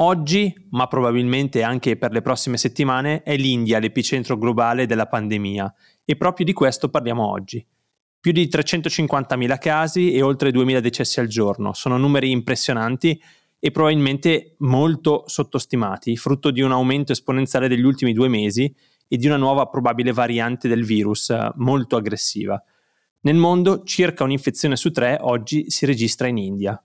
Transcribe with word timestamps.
Oggi, 0.00 0.54
ma 0.70 0.86
probabilmente 0.86 1.64
anche 1.64 1.96
per 1.96 2.12
le 2.12 2.22
prossime 2.22 2.56
settimane, 2.56 3.22
è 3.22 3.36
l'India 3.36 3.80
l'epicentro 3.80 4.38
globale 4.38 4.86
della 4.86 5.06
pandemia 5.06 5.74
e 6.04 6.16
proprio 6.16 6.46
di 6.46 6.52
questo 6.52 6.88
parliamo 6.88 7.28
oggi. 7.28 7.64
Più 8.20 8.30
di 8.30 8.46
350.000 8.46 9.58
casi 9.58 10.12
e 10.12 10.22
oltre 10.22 10.50
2.000 10.50 10.78
decessi 10.78 11.18
al 11.18 11.26
giorno. 11.26 11.72
Sono 11.72 11.98
numeri 11.98 12.30
impressionanti 12.30 13.20
e 13.58 13.70
probabilmente 13.72 14.54
molto 14.58 15.24
sottostimati, 15.26 16.16
frutto 16.16 16.52
di 16.52 16.60
un 16.60 16.70
aumento 16.70 17.10
esponenziale 17.10 17.66
degli 17.66 17.82
ultimi 17.82 18.12
due 18.12 18.28
mesi 18.28 18.72
e 19.08 19.16
di 19.16 19.26
una 19.26 19.36
nuova 19.36 19.66
probabile 19.66 20.12
variante 20.12 20.68
del 20.68 20.84
virus 20.84 21.30
eh, 21.30 21.50
molto 21.56 21.96
aggressiva. 21.96 22.62
Nel 23.22 23.36
mondo 23.36 23.82
circa 23.82 24.22
un'infezione 24.22 24.76
su 24.76 24.92
tre 24.92 25.18
oggi 25.20 25.70
si 25.70 25.86
registra 25.86 26.28
in 26.28 26.36
India. 26.36 26.80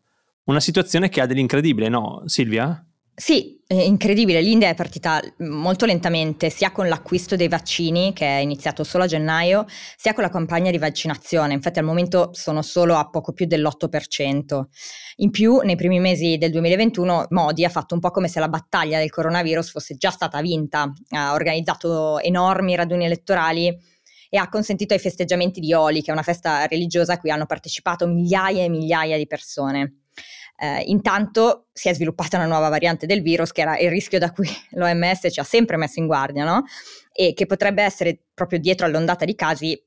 Una 0.46 0.60
situazione 0.60 1.10
che 1.10 1.22
ha 1.22 1.28
dell'incredibile, 1.28 1.90
no 1.90 2.24
Silvia? 2.26 2.84
Sì, 3.16 3.62
è 3.68 3.76
incredibile. 3.76 4.42
L'India 4.42 4.70
è 4.70 4.74
partita 4.74 5.22
molto 5.38 5.86
lentamente, 5.86 6.50
sia 6.50 6.72
con 6.72 6.88
l'acquisto 6.88 7.36
dei 7.36 7.48
vaccini, 7.48 8.12
che 8.12 8.26
è 8.26 8.40
iniziato 8.40 8.84
solo 8.84 9.04
a 9.04 9.08
gennaio, 9.08 9.66
sia 9.96 10.14
con 10.14 10.24
la 10.24 10.30
campagna 10.30 10.72
di 10.72 10.80
vaccinazione. 10.80 11.54
Infatti 11.54 11.78
al 11.78 11.86
momento 11.86 12.30
sono 12.34 12.64
solo 12.64 12.96
a 12.96 13.08
poco 13.10 13.32
più 13.32 13.46
dell'8%. 13.46 14.64
In 15.18 15.30
più, 15.30 15.60
nei 15.60 15.76
primi 15.76 16.00
mesi 16.00 16.38
del 16.38 16.50
2021, 16.50 17.28
Modi 17.30 17.64
ha 17.64 17.70
fatto 17.70 17.94
un 17.94 18.00
po' 18.00 18.10
come 18.10 18.28
se 18.28 18.40
la 18.40 18.50
battaglia 18.50 18.98
del 18.98 19.12
coronavirus 19.12 19.70
fosse 19.70 19.96
già 19.96 20.10
stata 20.10 20.42
vinta. 20.42 20.92
Ha 21.10 21.34
organizzato 21.34 22.20
enormi 22.20 22.76
raduni 22.76 23.06
elettorali 23.06 23.68
e 24.30 24.38
ha 24.38 24.50
consentito 24.50 24.96
ai 24.96 25.00
festeggiamenti 25.00 25.60
di 25.60 25.72
Holi, 25.72 26.02
che 26.02 26.10
è 26.10 26.14
una 26.14 26.24
festa 26.24 26.66
religiosa 26.66 27.14
a 27.14 27.20
cui 27.20 27.30
hanno 27.30 27.46
partecipato 27.46 28.08
migliaia 28.08 28.64
e 28.64 28.70
migliaia 28.70 29.18
di 29.18 29.28
persone. 29.28 30.03
Eh, 30.64 30.84
intanto 30.86 31.66
si 31.74 31.90
è 31.90 31.94
sviluppata 31.94 32.38
una 32.38 32.46
nuova 32.46 32.70
variante 32.70 33.06
del 33.06 33.22
virus, 33.22 33.52
che 33.52 33.60
era 33.60 33.78
il 33.78 33.90
rischio 33.90 34.18
da 34.18 34.32
cui 34.32 34.48
l'OMS 34.72 35.28
ci 35.30 35.42
ha 35.42 35.44
sempre 35.44 35.76
messo 35.76 36.00
in 36.00 36.06
guardia, 36.06 36.46
no? 36.46 36.64
E 37.12 37.34
che 37.34 37.46
potrebbe 37.46 37.84
essere 37.84 38.18
proprio 38.34 38.60
dietro 38.60 38.86
all'ondata 38.86 39.26
di 39.26 39.36
casi 39.36 39.78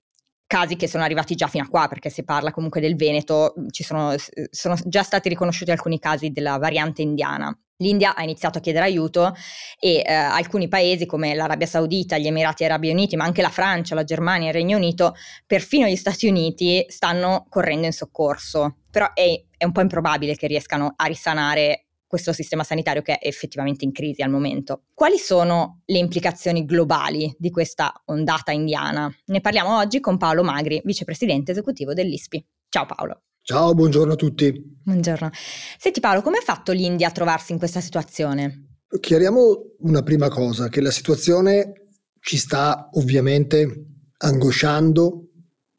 casi 0.47 0.77
che 0.77 0.87
sono 0.87 1.03
arrivati 1.03 1.35
già 1.35 1.49
fino 1.49 1.65
a 1.65 1.69
qua, 1.69 1.89
perché 1.89 2.11
si 2.11 2.25
parla 2.25 2.53
comunque 2.53 2.81
del 2.81 2.95
Veneto, 2.95 3.55
ci 3.71 3.83
sono, 3.83 4.15
sono 4.51 4.77
già 4.85 5.03
stati 5.03 5.29
riconosciuti 5.31 5.71
alcuni 5.71 5.99
casi 5.99 6.31
della 6.31 6.59
variante 6.59 7.03
indiana. 7.03 7.59
L'India 7.79 8.15
ha 8.15 8.23
iniziato 8.23 8.59
a 8.59 8.61
chiedere 8.61 8.85
aiuto 8.85 9.35
e 9.81 10.03
eh, 10.07 10.13
alcuni 10.13 10.69
paesi 10.69 11.05
come 11.05 11.35
l'Arabia 11.35 11.67
Saudita, 11.67 12.17
gli 12.17 12.27
Emirati 12.27 12.65
Arabi 12.65 12.91
Uniti, 12.91 13.17
ma 13.17 13.25
anche 13.25 13.43
la 13.43 13.51
Francia, 13.51 13.95
la 13.95 14.05
Germania, 14.05 14.49
il 14.49 14.55
Regno 14.55 14.77
Unito, 14.77 15.15
perfino 15.47 15.87
gli 15.87 15.97
Stati 15.97 16.29
Uniti 16.29 16.85
stanno 16.89 17.47
correndo 17.49 17.87
in 17.87 17.93
soccorso. 17.93 18.77
Però 18.97 19.13
è, 19.13 19.45
è 19.59 19.67
un 19.67 19.73
po' 19.73 19.83
improbabile 19.83 20.37
che 20.37 20.47
riescano 20.47 20.95
a 20.97 21.05
risanare 21.05 21.89
questo 22.07 22.33
sistema 22.33 22.65
sanitario 22.65 23.03
che 23.03 23.19
è 23.19 23.29
effettivamente 23.29 23.85
in 23.85 23.93
crisi 23.93 24.23
al 24.23 24.31
momento. 24.31 24.85
Quali 24.95 25.19
sono 25.19 25.83
le 25.85 25.99
implicazioni 25.99 26.65
globali 26.65 27.31
di 27.39 27.51
questa 27.51 27.93
ondata 28.07 28.53
indiana? 28.53 29.15
Ne 29.27 29.43
parliamo 29.43 29.77
oggi 29.77 30.01
con 30.01 30.17
Paolo 30.17 30.43
Magri, 30.43 30.81
vicepresidente 30.83 31.51
esecutivo 31.51 31.93
dell'ISPI. 31.93 32.43
Ciao 32.71 32.87
Paolo. 32.87 33.25
Ciao, 33.43 33.75
buongiorno 33.75 34.15
a 34.15 34.17
tutti. 34.17 34.51
Buongiorno. 34.83 35.29
Senti 35.77 36.01
Paolo, 36.01 36.23
come 36.23 36.39
ha 36.39 36.43
fatto 36.43 36.73
l'India 36.73 37.09
a 37.09 37.13
trovarsi 37.13 37.53
in 37.53 37.59
questa 37.59 37.83
situazione? 37.83 38.79
Chiariamo 38.99 39.75
una 39.81 40.03
prima 40.03 40.31
cosa, 40.31 40.71
che 40.71 40.81
la 40.81 40.91
situazione 40.91 41.89
ci 42.19 42.39
sta 42.39 42.89
ovviamente 42.95 43.89
angosciando 44.17 45.33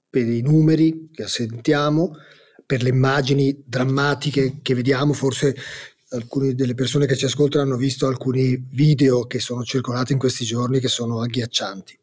per 0.07 0.27
i 0.27 0.41
numeri 0.41 1.09
che 1.11 1.25
sentiamo, 1.25 2.11
per 2.67 2.83
le 2.83 2.89
immagini 2.89 3.63
drammatiche 3.65 4.59
che 4.61 4.75
vediamo, 4.75 5.13
forse 5.13 5.55
alcune 6.09 6.53
delle 6.53 6.73
persone 6.73 7.05
che 7.05 7.15
ci 7.15 7.25
ascoltano 7.25 7.63
hanno 7.63 7.77
visto 7.77 8.07
alcuni 8.07 8.61
video 8.71 9.25
che 9.25 9.39
sono 9.39 9.63
circolati 9.63 10.11
in 10.11 10.19
questi 10.19 10.43
giorni 10.43 10.79
che 10.79 10.89
sono 10.89 11.21
agghiaccianti. 11.21 11.97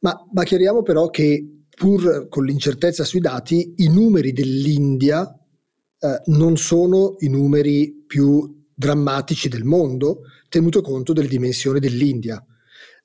Ma, 0.00 0.28
ma 0.32 0.42
chiariamo 0.42 0.82
però 0.82 1.08
che 1.08 1.62
pur 1.70 2.26
con 2.28 2.44
l'incertezza 2.44 3.04
sui 3.04 3.20
dati, 3.20 3.74
i 3.76 3.88
numeri 3.88 4.32
dell'India 4.32 5.26
eh, 5.98 6.20
non 6.26 6.56
sono 6.56 7.14
i 7.20 7.28
numeri 7.28 8.04
più 8.06 8.64
drammatici 8.74 9.48
del 9.48 9.64
mondo, 9.64 10.22
tenuto 10.48 10.80
conto 10.80 11.12
delle 11.12 11.28
dimensioni 11.28 11.78
dell'India. 11.78 12.44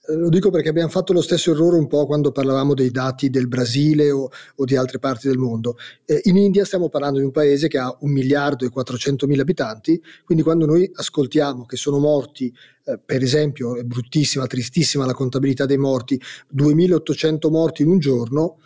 Eh, 0.04 0.16
lo 0.16 0.30
dico 0.30 0.50
perché 0.50 0.70
abbiamo 0.70 0.90
fatto 0.90 1.14
lo 1.14 1.22
stesso 1.22 1.52
errore 1.52 1.78
un 1.78 1.86
po' 1.86 2.08
quando 2.08 2.32
parlavamo 2.32 2.74
dei 2.74 2.90
dati 2.90 3.30
del 3.30 3.48
Brasile 3.48 4.10
o, 4.10 4.30
o 4.56 4.66
di 4.66 4.76
altre 4.76 4.98
parti 4.98 5.28
del 5.28 5.38
mondo. 5.38 5.78
Eh, 6.06 6.22
in 6.24 6.38
India 6.38 6.66
stiamo 6.66 6.90
parlando 6.90 7.20
di 7.20 7.26
un 7.26 7.32
paese 7.32 7.68
che 7.68 7.78
ha 7.78 7.96
un 8.00 8.12
miliardo 8.12 8.66
e 8.66 8.70
400 8.70 9.28
mila 9.28 9.44
abitanti, 9.44 10.02
quindi 10.26 10.44
quando 10.44 10.66
noi 10.66 10.90
ascoltiamo 10.92 11.66
che 11.66 11.76
sono 11.76 12.00
morti, 12.00 12.52
eh, 12.86 12.98
per 12.98 13.22
esempio, 13.22 13.76
è 13.76 13.84
bruttissima, 13.84 14.48
tristissima 14.48 15.06
la 15.06 15.14
contabilità 15.14 15.68
dei 15.68 15.78
morti, 15.78 16.20
2800 16.50 17.52
morti 17.52 17.84
in 17.84 17.90
un 17.90 18.00
giorno, 18.00 18.58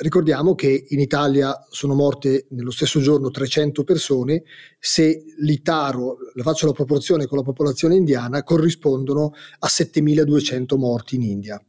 Ricordiamo 0.00 0.54
che 0.54 0.86
in 0.88 0.98
Italia 0.98 1.66
sono 1.68 1.94
morte 1.94 2.46
nello 2.50 2.70
stesso 2.70 3.00
giorno 3.00 3.30
300 3.30 3.84
persone, 3.84 4.44
se 4.78 5.24
l'Itaro, 5.40 6.16
la 6.32 6.42
faccio 6.42 6.64
la 6.64 6.72
proporzione 6.72 7.26
con 7.26 7.36
la 7.36 7.44
popolazione 7.44 7.96
indiana, 7.96 8.42
corrispondono 8.42 9.32
a 9.58 9.68
7200 9.68 10.78
morti 10.78 11.16
in 11.16 11.22
India. 11.22 11.62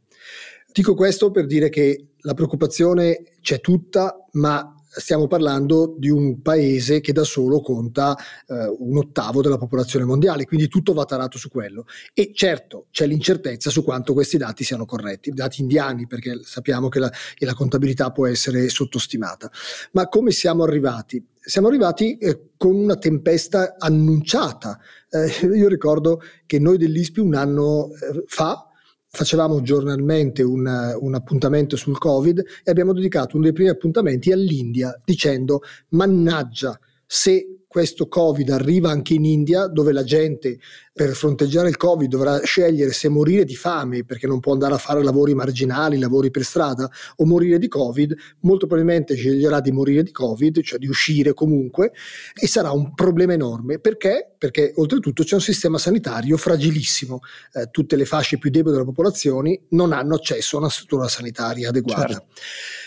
Dico 0.72 0.94
questo 0.94 1.30
per 1.30 1.44
dire 1.44 1.68
che 1.68 2.12
la 2.20 2.32
preoccupazione 2.32 3.22
c'è 3.42 3.60
tutta, 3.60 4.26
ma 4.32 4.81
stiamo 4.94 5.26
parlando 5.26 5.94
di 5.96 6.10
un 6.10 6.42
paese 6.42 7.00
che 7.00 7.12
da 7.12 7.24
solo 7.24 7.60
conta 7.60 8.16
eh, 8.46 8.74
un 8.78 8.98
ottavo 8.98 9.40
della 9.40 9.56
popolazione 9.56 10.04
mondiale, 10.04 10.44
quindi 10.44 10.68
tutto 10.68 10.92
va 10.92 11.04
tarato 11.04 11.38
su 11.38 11.48
quello. 11.48 11.86
E 12.12 12.32
certo 12.34 12.86
c'è 12.90 13.06
l'incertezza 13.06 13.70
su 13.70 13.82
quanto 13.82 14.12
questi 14.12 14.36
dati 14.36 14.64
siano 14.64 14.84
corretti, 14.84 15.30
dati 15.30 15.62
indiani, 15.62 16.06
perché 16.06 16.40
sappiamo 16.42 16.88
che 16.88 16.98
la, 16.98 17.10
che 17.34 17.46
la 17.46 17.54
contabilità 17.54 18.10
può 18.10 18.26
essere 18.26 18.68
sottostimata. 18.68 19.50
Ma 19.92 20.08
come 20.08 20.30
siamo 20.30 20.64
arrivati? 20.64 21.24
Siamo 21.40 21.68
arrivati 21.68 22.18
eh, 22.18 22.50
con 22.56 22.74
una 22.74 22.96
tempesta 22.96 23.76
annunciata. 23.78 24.78
Eh, 25.08 25.46
io 25.56 25.68
ricordo 25.68 26.20
che 26.44 26.58
noi 26.58 26.76
dell'ISPI 26.76 27.20
un 27.20 27.34
anno 27.34 27.88
eh, 27.94 28.24
fa 28.26 28.66
facevamo 29.14 29.60
giornalmente 29.60 30.42
un, 30.42 30.66
un, 30.98 31.14
appuntamento 31.14 31.76
sul 31.76 31.98
Covid 31.98 32.42
e 32.64 32.70
abbiamo 32.70 32.94
dedicato 32.94 33.36
uno 33.36 33.44
dei 33.44 33.52
primi 33.52 33.68
appuntamenti 33.68 34.32
all'India 34.32 34.98
dicendo 35.04 35.60
mannaggia 35.90 36.78
se 37.04 37.61
questo 37.72 38.06
Covid 38.06 38.50
arriva 38.50 38.90
anche 38.90 39.14
in 39.14 39.24
India, 39.24 39.66
dove 39.66 39.92
la 39.92 40.04
gente 40.04 40.58
per 40.92 41.14
fronteggiare 41.14 41.70
il 41.70 41.78
Covid 41.78 42.06
dovrà 42.06 42.38
scegliere 42.44 42.92
se 42.92 43.08
morire 43.08 43.44
di 43.44 43.56
fame 43.56 44.04
perché 44.04 44.26
non 44.26 44.40
può 44.40 44.52
andare 44.52 44.74
a 44.74 44.76
fare 44.76 45.02
lavori 45.02 45.32
marginali, 45.32 45.98
lavori 45.98 46.30
per 46.30 46.44
strada, 46.44 46.90
o 47.16 47.24
morire 47.24 47.58
di 47.58 47.68
Covid, 47.68 48.14
molto 48.40 48.66
probabilmente 48.66 49.14
sceglierà 49.14 49.60
di 49.60 49.72
morire 49.72 50.02
di 50.02 50.12
Covid, 50.12 50.60
cioè 50.60 50.78
di 50.78 50.86
uscire 50.86 51.32
comunque, 51.32 51.92
e 52.38 52.46
sarà 52.46 52.72
un 52.72 52.92
problema 52.92 53.32
enorme. 53.32 53.78
Perché? 53.78 54.34
Perché 54.36 54.74
oltretutto 54.76 55.22
c'è 55.22 55.36
un 55.36 55.40
sistema 55.40 55.78
sanitario 55.78 56.36
fragilissimo. 56.36 57.20
Eh, 57.54 57.68
tutte 57.70 57.96
le 57.96 58.04
fasce 58.04 58.36
più 58.36 58.50
deboli 58.50 58.74
della 58.74 58.84
popolazione 58.84 59.62
non 59.70 59.94
hanno 59.94 60.14
accesso 60.14 60.56
a 60.56 60.60
una 60.60 60.68
struttura 60.68 61.08
sanitaria 61.08 61.70
adeguata. 61.70 62.06
Certo. 62.08 62.26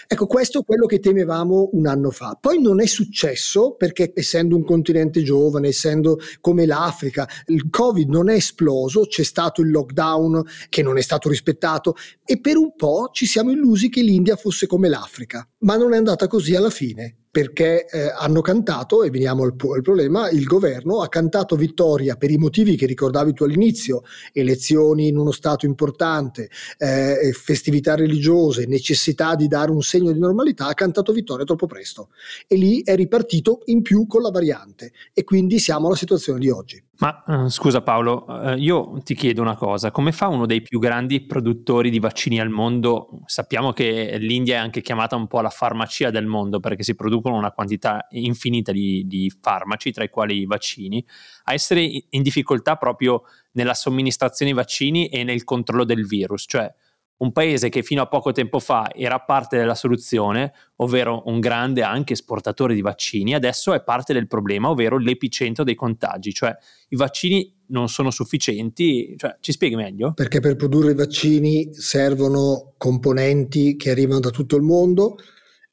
Ecco, 0.07 0.27
questo 0.27 0.59
è 0.59 0.63
quello 0.63 0.85
che 0.85 0.99
temevamo 0.99 1.69
un 1.73 1.87
anno 1.87 2.11
fa. 2.11 2.37
Poi 2.39 2.61
non 2.61 2.81
è 2.81 2.85
successo 2.85 3.75
perché 3.75 4.11
essendo 4.13 4.55
un 4.55 4.63
continente 4.63 5.23
giovane, 5.23 5.69
essendo 5.69 6.17
come 6.41 6.65
l'Africa, 6.65 7.27
il 7.47 7.69
Covid 7.69 8.09
non 8.09 8.29
è 8.29 8.35
esploso, 8.35 9.05
c'è 9.07 9.23
stato 9.23 9.61
il 9.61 9.71
lockdown 9.71 10.43
che 10.69 10.83
non 10.83 10.97
è 10.97 11.01
stato 11.01 11.29
rispettato 11.29 11.95
e 12.23 12.39
per 12.39 12.57
un 12.57 12.75
po' 12.75 13.09
ci 13.11 13.25
siamo 13.25 13.51
illusi 13.51 13.89
che 13.89 14.01
l'India 14.01 14.35
fosse 14.35 14.67
come 14.67 14.89
l'Africa, 14.89 15.47
ma 15.59 15.75
non 15.75 15.93
è 15.93 15.97
andata 15.97 16.27
così 16.27 16.55
alla 16.55 16.69
fine 16.69 17.17
perché 17.35 17.85
eh, 17.87 18.13
hanno 18.17 18.39
cantato, 18.39 19.03
e 19.03 19.09
veniamo 19.09 19.43
al, 19.43 19.55
al, 19.75 19.81
problema, 19.81 20.29
il 20.29 20.45
governo 20.45 21.01
ha 21.01 21.09
cantato 21.09 21.57
vittoria 21.57 22.15
per 22.15 22.31
i 22.31 22.37
motivi 22.37 22.77
che 22.77 22.85
ricordavi 22.85 23.33
tu 23.33 23.43
all'inizio, 23.43 24.03
elezioni 24.31 25.09
in 25.09 25.17
uno 25.17 25.31
Stato 25.31 25.65
importante, 25.65 26.49
eh, 26.77 27.33
festività 27.33 27.95
religiose, 27.95 28.67
necessità 28.67 29.35
di 29.35 29.49
dare 29.49 29.69
un 29.69 29.81
segno 29.81 30.13
di 30.13 30.19
normalità, 30.19 30.67
ha 30.67 30.73
cantato 30.73 31.11
vittoria 31.11 31.43
troppo 31.43 31.67
presto. 31.67 32.07
E 32.47 32.55
lì 32.55 32.81
è 32.83 32.95
ripartito 32.95 33.63
in 33.65 33.81
più 33.81 34.07
con 34.07 34.21
la 34.21 34.31
variante 34.31 34.93
e 35.11 35.25
quindi 35.25 35.59
siamo 35.59 35.88
alla 35.88 35.97
situazione 35.97 36.39
di 36.39 36.49
oggi. 36.49 36.81
Ma 36.97 37.24
uh, 37.25 37.50
scusa 37.50 37.81
Paolo, 37.81 38.25
uh, 38.27 38.56
io 38.57 39.00
ti 39.03 39.15
chiedo 39.15 39.42
una 39.42 39.56
cosa, 39.56 39.92
come 39.92 40.13
fa 40.13 40.27
uno 40.27 40.45
dei 40.45 40.62
più 40.62 40.80
grandi 40.80 41.25
produttori 41.25 41.89
di 41.89 42.00
vaccini 42.00 42.39
al 42.39 42.50
mondo? 42.50 43.19
Sappiamo 43.25 43.74
che 43.74 44.18
l'India 44.18 44.56
è 44.56 44.59
anche 44.59 44.81
chiamata 44.81 45.18
un 45.18 45.27
po' 45.27 45.42
la 45.42 45.50
farmacia 45.50 46.09
del 46.09 46.25
mondo 46.25 46.62
perché 46.62 46.83
si 46.83 46.95
producono 46.95 47.36
una 47.36 47.51
quantità 47.51 48.07
infinita 48.12 48.71
di, 48.71 49.03
di 49.07 49.30
farmaci, 49.42 49.92
tra 49.92 50.06
i 50.06 50.09
quali 50.09 50.39
i 50.39 50.45
vaccini, 50.45 51.06
a 51.45 51.53
essere 51.53 51.81
in 52.09 52.21
difficoltà 52.21 52.77
proprio 52.77 53.24
nella 53.51 53.74
somministrazione 53.74 54.51
dei 54.51 54.59
vaccini 54.59 55.07
e 55.07 55.24
nel 55.25 55.44
controllo 55.44 55.83
del 55.83 56.07
virus, 56.07 56.45
cioè 56.48 56.74
un 57.17 57.31
paese 57.31 57.69
che 57.69 57.81
fino 57.81 58.01
a 58.01 58.07
poco 58.07 58.31
tempo 58.31 58.59
fa 58.59 58.91
era 58.94 59.19
parte 59.19 59.57
della 59.57 59.75
soluzione, 59.75 60.53
ovvero 60.77 61.23
un 61.27 61.39
grande 61.39 61.81
anche 61.81 62.13
esportatore 62.13 62.73
di 62.73 62.81
vaccini, 62.81 63.33
adesso 63.33 63.73
è 63.73 63.83
parte 63.83 64.12
del 64.13 64.27
problema, 64.27 64.69
ovvero 64.69 64.97
l'epicentro 64.97 65.63
dei 65.63 65.75
contagi, 65.75 66.33
cioè 66.33 66.56
i 66.89 66.95
vaccini 66.95 67.53
non 67.67 67.88
sono 67.88 68.12
sufficienti, 68.12 69.15
cioè, 69.17 69.38
ci 69.39 69.53
spieghi 69.53 69.75
meglio? 69.75 70.13
Perché 70.13 70.39
per 70.39 70.56
produrre 70.56 70.91
i 70.91 70.95
vaccini 70.95 71.73
servono 71.73 72.73
componenti 72.77 73.75
che 73.75 73.91
arrivano 73.91 74.19
da 74.19 74.29
tutto 74.29 74.56
il 74.57 74.63
mondo 74.63 75.15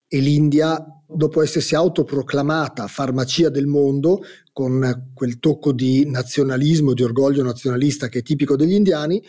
e 0.07 0.19
l'India, 0.19 0.79
dopo 1.07 1.43
essersi 1.43 1.75
autoproclamata 1.75 2.87
farmacia 2.87 3.49
del 3.49 3.67
mondo, 3.67 4.21
con 4.53 5.11
quel 5.15 5.39
tocco 5.39 5.73
di 5.73 6.09
nazionalismo, 6.09 6.93
di 6.93 7.03
orgoglio 7.03 7.43
nazionalista 7.43 8.09
che 8.09 8.19
è 8.19 8.23
tipico 8.23 8.55
degli 8.55 8.75
indiani, 8.75 9.23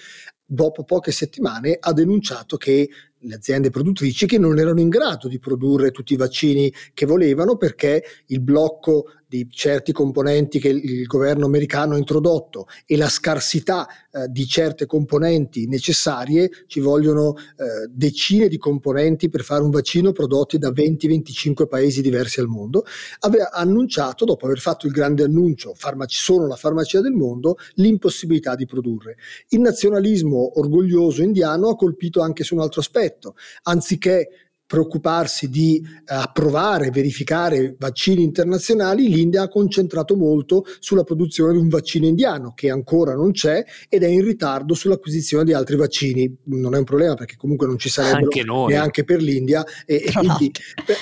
dopo 0.53 0.83
poche 0.83 1.11
settimane 1.11 1.77
ha 1.79 1.91
denunciato 1.93 2.57
che 2.57 2.87
le 3.17 3.35
aziende 3.35 3.69
produttrici 3.69 4.25
che 4.25 4.37
non 4.37 4.59
erano 4.59 4.79
in 4.79 4.89
grado 4.89 5.27
di 5.27 5.39
produrre 5.39 5.91
tutti 5.91 6.13
i 6.13 6.17
vaccini 6.17 6.71
che 6.93 7.05
volevano 7.05 7.55
perché 7.55 8.03
il 8.27 8.41
blocco 8.41 9.05
di 9.33 9.47
certi 9.49 9.91
componenti 9.91 10.59
che 10.59 10.67
il 10.67 11.07
governo 11.07 11.47
americano 11.47 11.95
ha 11.95 11.97
introdotto 11.97 12.67
e 12.85 12.95
la 12.95 13.09
scarsità 13.09 13.87
eh, 14.11 14.27
di 14.29 14.45
certe 14.45 14.85
componenti 14.85 15.65
necessarie, 15.65 16.51
ci 16.67 16.79
vogliono 16.79 17.33
eh, 17.35 17.89
decine 17.89 18.47
di 18.47 18.59
componenti 18.59 19.29
per 19.29 19.41
fare 19.41 19.63
un 19.63 19.71
vaccino 19.71 20.11
prodotti 20.11 20.59
da 20.59 20.69
20-25 20.69 21.65
paesi 21.67 22.03
diversi 22.03 22.41
al 22.41 22.45
mondo, 22.45 22.85
aveva 23.21 23.49
annunciato, 23.49 24.23
dopo 24.23 24.45
aver 24.45 24.59
fatto 24.59 24.85
il 24.85 24.91
grande 24.91 25.23
annuncio, 25.23 25.73
farmaci, 25.73 26.21
sono 26.21 26.45
la 26.45 26.55
farmacia 26.55 27.01
del 27.01 27.13
mondo, 27.13 27.55
l'impossibilità 27.75 28.53
di 28.53 28.67
produrre. 28.67 29.17
Il 29.49 29.61
nazionalismo 29.61 30.59
orgoglioso 30.59 31.23
indiano 31.23 31.69
ha 31.69 31.75
colpito 31.75 32.21
anche 32.21 32.43
su 32.43 32.53
un 32.53 32.61
altro 32.61 32.81
aspetto, 32.81 33.33
anziché 33.63 34.27
preoccuparsi 34.73 35.51
di 35.51 35.79
eh, 35.85 36.15
approvare, 36.15 36.89
verificare 36.89 37.75
vaccini 37.77 38.23
internazionali, 38.23 39.07
l'India 39.07 39.43
ha 39.43 39.47
concentrato 39.47 40.15
molto 40.15 40.65
sulla 40.79 41.03
produzione 41.03 41.51
di 41.51 41.59
un 41.59 41.67
vaccino 41.69 42.07
indiano 42.07 42.53
che 42.55 42.71
ancora 42.71 43.13
non 43.13 43.33
c'è 43.33 43.63
ed 43.87 44.01
è 44.01 44.07
in 44.07 44.23
ritardo 44.23 44.73
sull'acquisizione 44.73 45.43
di 45.43 45.53
altri 45.53 45.75
vaccini. 45.75 46.37
Non 46.45 46.73
è 46.73 46.79
un 46.79 46.85
problema 46.85 47.13
perché 47.13 47.35
comunque 47.37 47.67
non 47.67 47.77
ci 47.77 47.89
sarebbero 47.89 48.65
neanche 48.65 49.03
per 49.03 49.21
l'India 49.21 49.63
e, 49.85 50.05
e 50.07 50.11
quindi 50.11 50.51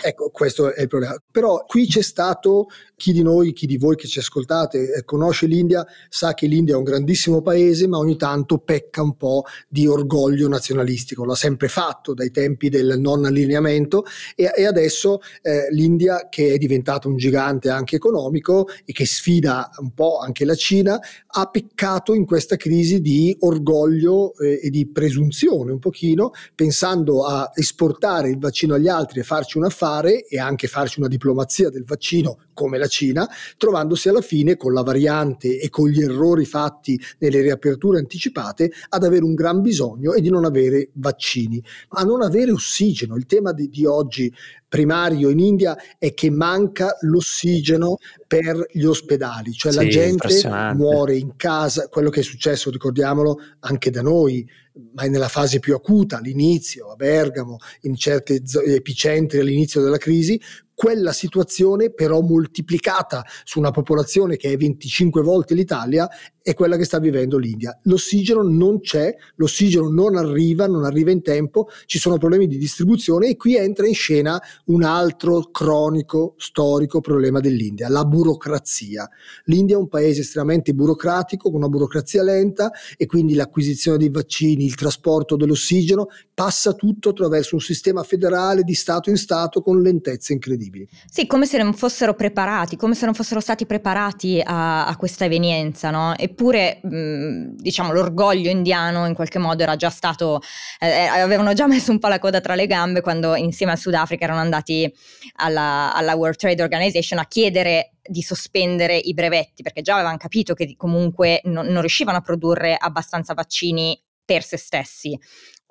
ecco 0.04 0.30
questo 0.32 0.74
è 0.74 0.82
il 0.82 0.90
problema. 0.90 1.16
Però 1.32 1.64
qui 1.66 1.88
c'è 1.88 2.02
stato 2.02 2.68
chi 2.98 3.14
di 3.14 3.24
noi, 3.24 3.54
chi 3.54 3.68
di 3.68 3.78
voi 3.78 3.96
che 3.96 4.10
ci 4.10 4.20
ascoltate 4.20 4.96
eh, 4.96 5.06
conosce 5.06 5.46
l'India 5.46 5.88
sa 6.10 6.34
che 6.34 6.46
l'India 6.46 6.74
è 6.74 6.78
un 6.78 6.84
grandissimo 6.84 7.42
paese 7.42 7.88
ma 7.88 8.00
ogni 8.00 8.18
tanto 8.18 8.58
pecca 8.58 9.02
un 9.02 9.16
po' 9.16 9.46
di 9.70 9.88
orgoglio 9.88 10.50
nazionalistico. 10.50 11.24
L'ha 11.24 11.36
sempre 11.36 11.70
fatto 11.70 12.14
dai 12.14 12.32
tempi 12.32 12.68
del 12.68 13.00
non 13.00 13.24
allineamento 13.24 13.60
allineamento 13.62 14.06
e, 14.36 14.52
e 14.56 14.66
adesso 14.66 15.22
eh, 15.42 15.68
l'India 15.72 16.28
che 16.30 16.54
è 16.54 16.58
diventato 16.58 17.08
un 17.08 17.16
gigante 17.16 17.69
anche 17.69 17.96
economico 17.96 18.68
e 18.86 18.92
che 18.92 19.06
sfida 19.06 19.69
un 19.78 19.94
po' 19.94 20.19
anche 20.19 20.46
la 20.46 20.56
Cina 20.56 21.00
ha 21.28 21.46
peccato 21.46 22.13
in 22.13 22.25
questa 22.25 22.56
crisi 22.56 23.02
di 23.02 23.36
orgoglio 23.40 24.34
eh, 24.38 24.60
e 24.63 24.69
di 24.69 24.88
presunzione 24.88 25.72
un 25.72 25.80
pochino 25.80 26.31
pensando 26.56 27.25
a 27.25 27.52
esportare 27.54 28.30
il 28.30 28.40
vaccino 28.40 28.74
agli 28.75 28.88
altri 28.88 29.19
e 29.19 29.24
farci 29.24 29.58
un 29.58 29.66
affare 29.66 30.25
e 30.25 30.40
anche 30.40 30.68
farci 30.68 31.00
una 31.00 31.08
diplomazia 31.08 31.69
del 31.69 31.86
vaccino 31.86 32.38
come 32.54 32.78
la 32.78 32.88
Cina, 32.88 33.28
trovandosi 33.58 34.08
alla 34.08 34.22
fine 34.22 34.56
con 34.56 34.72
la 34.72 34.84
variante 34.84 35.60
e 35.60 35.69
con 35.69 35.90
gli 35.90 36.02
errori 36.02 36.46
fatti 36.46 37.00
nelle 37.18 37.42
riaperture 37.42 37.98
anticipate 37.98 38.72
ad 38.90 39.04
avere 39.04 39.24
un 39.24 39.34
gran 39.34 39.62
bisogno 39.62 40.13
e 40.13 40.22
di 40.22 40.30
non 40.30 40.46
avere 40.46 40.90
vaccini, 40.94 41.63
ma 41.90 42.04
non 42.04 42.22
avere 42.22 42.52
ossigeno. 42.52 43.16
Il 43.16 43.25
tema 43.25 43.41
di, 43.52 43.68
di 43.70 43.86
oggi 43.86 44.32
primario 44.68 45.30
in 45.30 45.40
India 45.40 45.76
è 45.98 46.14
che 46.14 46.30
manca 46.30 46.96
l'ossigeno 47.02 47.98
per 48.28 48.66
gli 48.72 48.86
ospedali, 48.86 49.52
cioè 49.52 49.72
sì, 49.72 49.78
la 49.78 49.88
gente 49.88 50.74
muore 50.76 51.18
in 51.18 51.36
casa, 51.36 51.88
quello 51.90 52.10
che 52.10 52.22
è 52.22 52.24
successo, 52.24 52.70
ricordiamolo, 52.70 53.38
anche 53.62 53.90
da 53.90 54.02
noi, 54.02 54.48
ma 54.94 55.04
è 55.04 55.10
nella 55.10 55.28
fase 55.28 55.60
più 55.60 55.76
acuta, 55.76 56.18
all'inizio, 56.18 56.92
a 56.92 56.96
Bergamo, 56.96 57.58
in 57.82 57.96
certi 57.96 58.42
epicentri 58.66 59.40
all'inizio 59.40 59.82
della 59.82 59.98
crisi, 59.98 60.40
quella 60.81 61.12
situazione 61.12 61.92
però 61.92 62.22
moltiplicata 62.22 63.24
su 63.44 63.60
una 63.60 63.69
popolazione 63.69 64.36
che 64.36 64.51
è 64.51 64.57
25 64.57 65.22
volte 65.22 65.54
l'Italia 65.54 66.10
è 66.42 66.56
quella 66.56 66.75
che 66.75 66.86
sta 66.86 66.98
vivendo 66.98 67.38
l'India. 67.38 67.80
L'ossigeno 67.83 68.42
non 68.42 68.80
c'è, 68.80 69.16
l'ossigeno 69.36 69.92
non 69.92 70.16
arriva, 70.16 70.66
non 70.66 70.83
arriva 70.83 71.12
in 71.12 71.22
tempo, 71.22 71.68
ci 71.86 72.00
sono 72.00 72.18
problemi 72.18 72.48
di 72.48 72.57
distribuzione 72.57 73.28
e 73.28 73.36
qui 73.36 73.56
entra 73.56 73.86
in 73.86 73.94
scena 73.94 74.42
un 74.66 74.81
altro 74.81 75.51
cronico, 75.51 76.33
storico 76.38 77.00
problema 77.00 77.39
dell'India, 77.39 77.88
la 77.88 78.04
burocrazia. 78.04 79.07
L'India 79.45 79.75
è 79.75 79.80
un 79.80 79.88
paese 79.88 80.22
estremamente 80.22 80.74
burocratico, 80.74 81.51
con 81.51 81.60
una 81.60 81.69
burocrazia 81.69 82.24
lenta 82.24 82.72
e 82.98 83.06
quindi 83.06 83.36
l'acquisizione 83.36 84.00
dei 84.00 84.10
vaccini, 84.10 84.66
il 84.66 84.74
trasporto 84.74 85.36
dell'ossigeno, 85.36 86.07
passa 86.34 86.74
tutto 86.74 87.10
attraverso 87.10 87.54
un 87.54 87.62
sistema 87.62 88.01
federale 88.01 88.63
di 88.63 88.74
Stato 88.74 89.12
in 89.12 89.18
Stato 89.18 89.62
con 89.62 89.80
lentezze 89.80 90.34
incredibili. 90.34 90.69
Sì, 91.10 91.28
come 91.28 91.46
se 91.46 91.58
non 91.58 91.74
fossero 91.74 92.14
preparati, 92.14 92.76
come 92.76 92.96
se 92.96 93.06
non 93.06 93.14
fossero 93.14 93.40
stati 93.40 93.66
preparati 93.66 94.42
a, 94.44 94.88
a 94.88 94.96
questa 94.96 95.26
evenienza, 95.26 95.90
no? 95.92 96.16
Eppure, 96.18 96.80
mh, 96.82 97.56
diciamo, 97.58 97.92
l'orgoglio 97.92 98.50
indiano 98.50 99.06
in 99.06 99.14
qualche 99.14 99.40
modo 99.40 99.64
era 99.64 99.76
già 99.76 99.90
stato, 99.90 100.42
eh, 100.80 100.88
eh, 100.88 101.08
avevano 101.08 101.54
già 101.54 101.68
messo 101.68 101.92
un 101.92 102.00
po' 102.00 102.08
la 102.08 102.20
coda 102.20 102.42
tra 102.42 102.56
le 102.56 102.68
gambe 102.68 103.02
quando 103.02 103.36
insieme 103.36 103.74
al 103.74 103.78
Sudafrica 103.78 104.24
erano 104.24 104.40
andati 104.40 104.92
alla, 105.36 105.94
alla 105.94 106.16
World 106.16 106.38
Trade 106.38 106.64
Organization 106.64 107.20
a 107.20 107.28
chiedere 107.28 107.92
di 108.02 108.22
sospendere 108.22 108.98
i 108.98 109.14
brevetti, 109.14 109.62
perché 109.62 109.82
già 109.82 109.96
avevano 109.96 110.18
capito 110.18 110.54
che 110.54 110.74
comunque 110.75 111.42
non, 111.44 111.68
non 111.68 111.82
riuscivano 111.82 112.18
a 112.18 112.22
produrre 112.22 112.75
abbastanza 112.78 113.34
vaccini 113.34 114.00
per 114.24 114.44
se 114.44 114.58
stessi. 114.58 115.20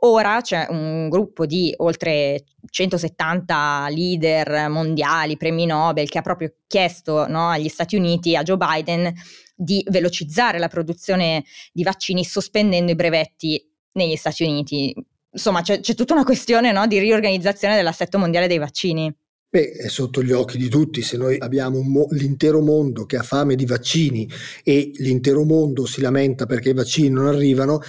Ora 0.02 0.40
c'è 0.40 0.66
un 0.70 1.08
gruppo 1.10 1.44
di 1.44 1.74
oltre 1.78 2.44
170 2.70 3.88
leader 3.90 4.68
mondiali, 4.70 5.36
premi 5.36 5.66
Nobel, 5.66 6.08
che 6.08 6.18
ha 6.18 6.22
proprio 6.22 6.54
chiesto 6.66 7.26
no, 7.26 7.48
agli 7.50 7.68
Stati 7.68 7.96
Uniti, 7.96 8.34
a 8.34 8.42
Joe 8.42 8.56
Biden, 8.56 9.12
di 9.54 9.84
velocizzare 9.90 10.58
la 10.58 10.68
produzione 10.68 11.44
di 11.72 11.82
vaccini 11.82 12.24
sospendendo 12.24 12.92
i 12.92 12.94
brevetti 12.94 13.62
negli 13.92 14.16
Stati 14.16 14.44
Uniti. 14.44 14.94
Insomma, 15.32 15.60
c'è, 15.60 15.80
c'è 15.80 15.94
tutta 15.94 16.14
una 16.14 16.24
questione 16.24 16.72
no, 16.72 16.86
di 16.86 16.98
riorganizzazione 16.98 17.76
dell'assetto 17.76 18.16
mondiale 18.16 18.46
dei 18.46 18.58
vaccini. 18.58 19.14
Beh, 19.52 19.72
è 19.72 19.88
sotto 19.88 20.22
gli 20.22 20.30
occhi 20.30 20.56
di 20.56 20.68
tutti, 20.68 21.02
se 21.02 21.16
noi 21.16 21.36
abbiamo 21.36 21.82
mo- 21.82 22.06
l'intero 22.10 22.60
mondo 22.60 23.04
che 23.04 23.16
ha 23.16 23.22
fame 23.24 23.56
di 23.56 23.66
vaccini 23.66 24.30
e 24.62 24.92
l'intero 24.94 25.42
mondo 25.44 25.86
si 25.86 26.00
lamenta 26.00 26.46
perché 26.46 26.70
i 26.70 26.74
vaccini 26.74 27.08
non 27.08 27.26
arrivano, 27.26 27.80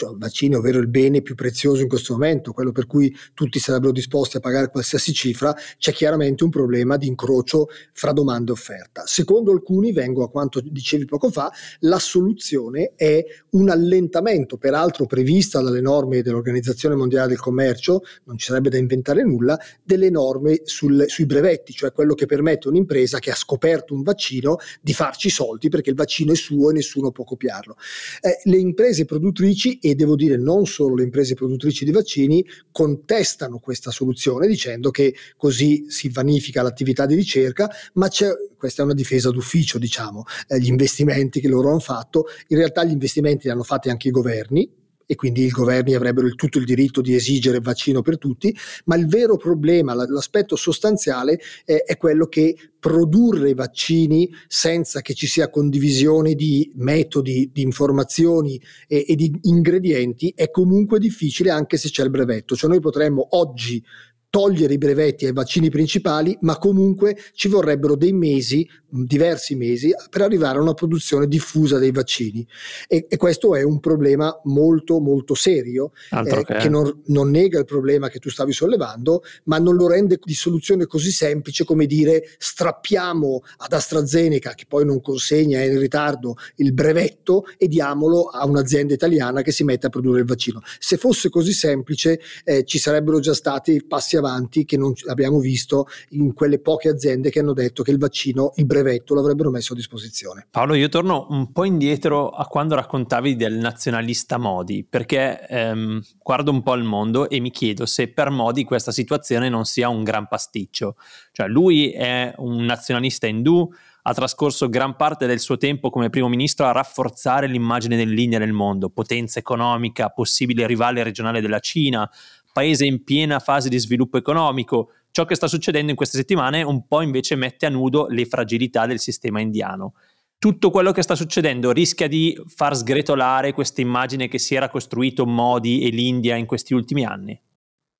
cioè 0.00 0.12
il 0.12 0.18
vaccino, 0.18 0.58
ovvero 0.58 0.78
il 0.78 0.88
bene 0.88 1.20
più 1.20 1.34
prezioso 1.34 1.82
in 1.82 1.88
questo 1.88 2.14
momento, 2.14 2.52
quello 2.52 2.72
per 2.72 2.86
cui 2.86 3.14
tutti 3.34 3.58
sarebbero 3.58 3.92
disposti 3.92 4.38
a 4.38 4.40
pagare 4.40 4.70
qualsiasi 4.70 5.12
cifra, 5.12 5.54
c'è 5.76 5.92
chiaramente 5.92 6.42
un 6.42 6.48
problema 6.48 6.96
di 6.96 7.06
incrocio 7.06 7.68
fra 7.92 8.12
domanda 8.12 8.50
e 8.50 8.54
offerta. 8.54 9.02
Secondo 9.04 9.52
alcuni, 9.52 9.92
vengo 9.92 10.24
a 10.24 10.30
quanto 10.30 10.62
dicevi 10.64 11.04
poco 11.04 11.30
fa, 11.30 11.52
la 11.80 11.98
soluzione 11.98 12.92
è 12.96 13.22
un 13.50 13.68
allentamento, 13.68 14.56
peraltro 14.56 15.04
prevista 15.04 15.60
dalle 15.60 15.82
norme 15.82 16.22
dell'Organizzazione 16.22 16.94
Mondiale 16.94 17.28
del 17.28 17.38
Commercio, 17.38 18.00
non 18.24 18.38
ci 18.38 18.46
sarebbe 18.46 18.70
da 18.70 18.78
inventare 18.78 19.22
nulla, 19.22 19.58
delle 19.82 20.08
norme 20.08 20.62
sul, 20.64 21.04
sui 21.08 21.26
brevetti, 21.26 21.74
cioè 21.74 21.92
quello 21.92 22.14
che 22.14 22.24
permette 22.24 22.68
a 22.68 22.70
un'impresa 22.70 23.18
che 23.18 23.30
ha 23.30 23.36
scoperto 23.36 23.92
un 23.92 24.02
vaccino 24.02 24.56
di 24.80 24.94
farci 24.94 25.28
soldi 25.28 25.68
perché 25.68 25.90
il 25.90 25.96
vaccino 25.96 26.32
è 26.32 26.36
suo 26.36 26.70
e 26.70 26.72
nessuno 26.72 27.10
può 27.10 27.24
copiarlo. 27.24 27.76
Eh, 28.22 28.40
le 28.44 28.56
imprese 28.56 29.04
produttrici 29.04 29.78
e 29.90 29.94
devo 29.94 30.14
dire 30.14 30.36
non 30.36 30.66
solo 30.66 30.94
le 30.94 31.04
imprese 31.04 31.34
produttrici 31.34 31.84
di 31.84 31.90
vaccini 31.90 32.44
contestano 32.70 33.58
questa 33.58 33.90
soluzione 33.90 34.46
dicendo 34.46 34.90
che 34.90 35.14
così 35.36 35.86
si 35.88 36.08
vanifica 36.08 36.62
l'attività 36.62 37.06
di 37.06 37.14
ricerca, 37.14 37.70
ma 37.94 38.08
c'è, 38.08 38.28
questa 38.56 38.82
è 38.82 38.84
una 38.84 38.94
difesa 38.94 39.30
d'ufficio, 39.30 39.78
diciamo, 39.78 40.24
eh, 40.48 40.58
gli 40.58 40.68
investimenti 40.68 41.40
che 41.40 41.48
loro 41.48 41.70
hanno 41.70 41.80
fatto, 41.80 42.26
in 42.48 42.56
realtà 42.56 42.84
gli 42.84 42.92
investimenti 42.92 43.46
li 43.46 43.52
hanno 43.52 43.62
fatti 43.62 43.90
anche 43.90 44.08
i 44.08 44.12
governi, 44.12 44.68
e 45.10 45.16
quindi 45.16 45.42
i 45.42 45.48
governi 45.48 45.96
avrebbero 45.96 46.28
il, 46.28 46.36
tutto 46.36 46.58
il 46.58 46.64
diritto 46.64 47.00
di 47.00 47.16
esigere 47.16 47.58
vaccino 47.58 48.00
per 48.00 48.16
tutti, 48.16 48.56
ma 48.84 48.94
il 48.94 49.08
vero 49.08 49.36
problema, 49.36 49.92
l'aspetto 49.92 50.54
sostanziale 50.54 51.40
è, 51.64 51.82
è 51.84 51.96
quello 51.96 52.26
che 52.26 52.54
produrre 52.78 53.52
vaccini 53.54 54.32
senza 54.46 55.02
che 55.02 55.14
ci 55.14 55.26
sia 55.26 55.50
condivisione 55.50 56.34
di 56.34 56.70
metodi, 56.76 57.50
di 57.52 57.62
informazioni 57.62 58.62
e, 58.86 59.04
e, 59.08 59.16
di 59.16 59.36
ingredienti 59.42 60.32
è 60.36 60.48
comunque 60.48 61.00
difficile 61.00 61.50
anche 61.50 61.76
se 61.76 61.90
c'è 61.90 62.04
il 62.04 62.10
brevetto. 62.10 62.54
Cioè 62.54 62.70
noi 62.70 62.78
potremmo 62.78 63.26
oggi 63.30 63.82
togliere 64.30 64.74
i 64.74 64.78
brevetti 64.78 65.26
ai 65.26 65.32
vaccini 65.32 65.68
principali, 65.70 66.38
ma 66.42 66.56
comunque 66.56 67.18
ci 67.34 67.48
vorrebbero 67.48 67.96
dei 67.96 68.12
mesi, 68.12 68.66
diversi 68.88 69.56
mesi, 69.56 69.92
per 70.08 70.22
arrivare 70.22 70.58
a 70.58 70.62
una 70.62 70.72
produzione 70.72 71.26
diffusa 71.26 71.78
dei 71.78 71.90
vaccini. 71.90 72.46
E, 72.86 73.06
e 73.08 73.16
questo 73.16 73.56
è 73.56 73.62
un 73.62 73.80
problema 73.80 74.40
molto, 74.44 75.00
molto 75.00 75.34
serio, 75.34 75.90
eh, 76.10 76.44
che, 76.44 76.54
che 76.54 76.68
non, 76.68 77.02
non, 77.06 77.30
nega 77.30 77.58
il 77.58 77.64
problema 77.64 78.08
che 78.08 78.20
tu 78.20 78.30
stavi 78.30 78.52
sollevando, 78.52 79.22
ma 79.44 79.58
non 79.58 79.74
lo 79.74 79.88
rende 79.88 80.18
di 80.22 80.34
soluzione 80.34 80.86
così 80.86 81.10
semplice 81.10 81.64
come 81.64 81.86
dire 81.86 82.22
strappiamo 82.38 83.42
ad 83.58 83.72
AstraZeneca, 83.72 84.54
che 84.54 84.64
poi 84.68 84.84
non 84.84 85.00
consegna, 85.00 85.58
è 85.58 85.64
in 85.64 85.78
ritardo, 85.78 86.36
il 86.56 86.72
brevetto 86.72 87.46
e 87.58 87.66
diamolo 87.66 88.24
a 88.26 88.46
un'azienda 88.46 88.94
italiana 88.94 89.42
che 89.42 89.50
si 89.50 89.64
mette 89.64 89.86
a 89.86 89.90
produrre 89.90 90.20
il 90.20 90.26
vaccino. 90.26 90.60
Se 90.78 90.96
fosse 90.96 91.30
così 91.30 91.52
semplice, 91.52 92.20
eh, 92.44 92.64
ci 92.64 92.78
sarebbero 92.78 93.18
già 93.18 93.34
stati 93.34 93.84
passi 93.84 94.18
avanti 94.20 94.64
che 94.64 94.76
non 94.76 94.92
abbiamo 95.08 95.38
visto 95.38 95.86
in 96.10 96.32
quelle 96.32 96.60
poche 96.60 96.88
aziende 96.88 97.30
che 97.30 97.40
hanno 97.40 97.52
detto 97.52 97.82
che 97.82 97.90
il 97.90 97.98
vaccino, 97.98 98.52
il 98.56 98.66
brevetto 98.66 99.14
l'avrebbero 99.14 99.50
messo 99.50 99.72
a 99.72 99.76
disposizione. 99.76 100.46
Paolo, 100.50 100.74
io 100.74 100.88
torno 100.88 101.26
un 101.30 101.52
po' 101.52 101.64
indietro 101.64 102.30
a 102.30 102.46
quando 102.46 102.74
raccontavi 102.74 103.36
del 103.36 103.54
nazionalista 103.54 104.38
Modi, 104.38 104.86
perché 104.88 105.46
ehm, 105.46 106.02
guardo 106.22 106.50
un 106.50 106.62
po' 106.62 106.74
il 106.74 106.84
mondo 106.84 107.28
e 107.28 107.40
mi 107.40 107.50
chiedo 107.50 107.86
se 107.86 108.08
per 108.08 108.30
Modi 108.30 108.64
questa 108.64 108.92
situazione 108.92 109.48
non 109.48 109.64
sia 109.64 109.88
un 109.88 110.04
gran 110.04 110.28
pasticcio. 110.28 110.96
Cioè 111.32 111.48
lui 111.48 111.90
è 111.90 112.32
un 112.38 112.64
nazionalista 112.64 113.26
indù, 113.26 113.68
ha 114.02 114.14
trascorso 114.14 114.68
gran 114.68 114.96
parte 114.96 115.26
del 115.26 115.40
suo 115.40 115.56
tempo 115.56 115.90
come 115.90 116.10
primo 116.10 116.28
ministro 116.28 116.66
a 116.66 116.72
rafforzare 116.72 117.46
l'immagine 117.46 117.96
dell'India 117.96 118.38
nel 118.38 118.52
mondo, 118.52 118.88
potenza 118.88 119.38
economica, 119.38 120.08
possibile 120.08 120.66
rivale 120.66 121.02
regionale 121.02 121.40
della 121.40 121.58
Cina, 121.58 122.10
paese 122.52 122.84
in 122.84 123.04
piena 123.04 123.38
fase 123.38 123.68
di 123.68 123.78
sviluppo 123.78 124.16
economico. 124.16 124.92
Ciò 125.10 125.24
che 125.24 125.34
sta 125.34 125.48
succedendo 125.48 125.90
in 125.90 125.96
queste 125.96 126.18
settimane 126.18 126.62
un 126.62 126.86
po' 126.86 127.02
invece 127.02 127.34
mette 127.34 127.66
a 127.66 127.70
nudo 127.70 128.06
le 128.08 128.24
fragilità 128.26 128.86
del 128.86 129.00
sistema 129.00 129.40
indiano. 129.40 129.94
Tutto 130.38 130.70
quello 130.70 130.92
che 130.92 131.02
sta 131.02 131.14
succedendo 131.14 131.72
rischia 131.72 132.08
di 132.08 132.34
far 132.46 132.76
sgretolare 132.76 133.52
questa 133.52 133.80
immagine 133.80 134.28
che 134.28 134.38
si 134.38 134.54
era 134.54 134.70
costruito 134.70 135.26
Modi 135.26 135.82
e 135.82 135.90
l'India 135.90 136.36
in 136.36 136.46
questi 136.46 136.74
ultimi 136.74 137.04
anni? 137.04 137.40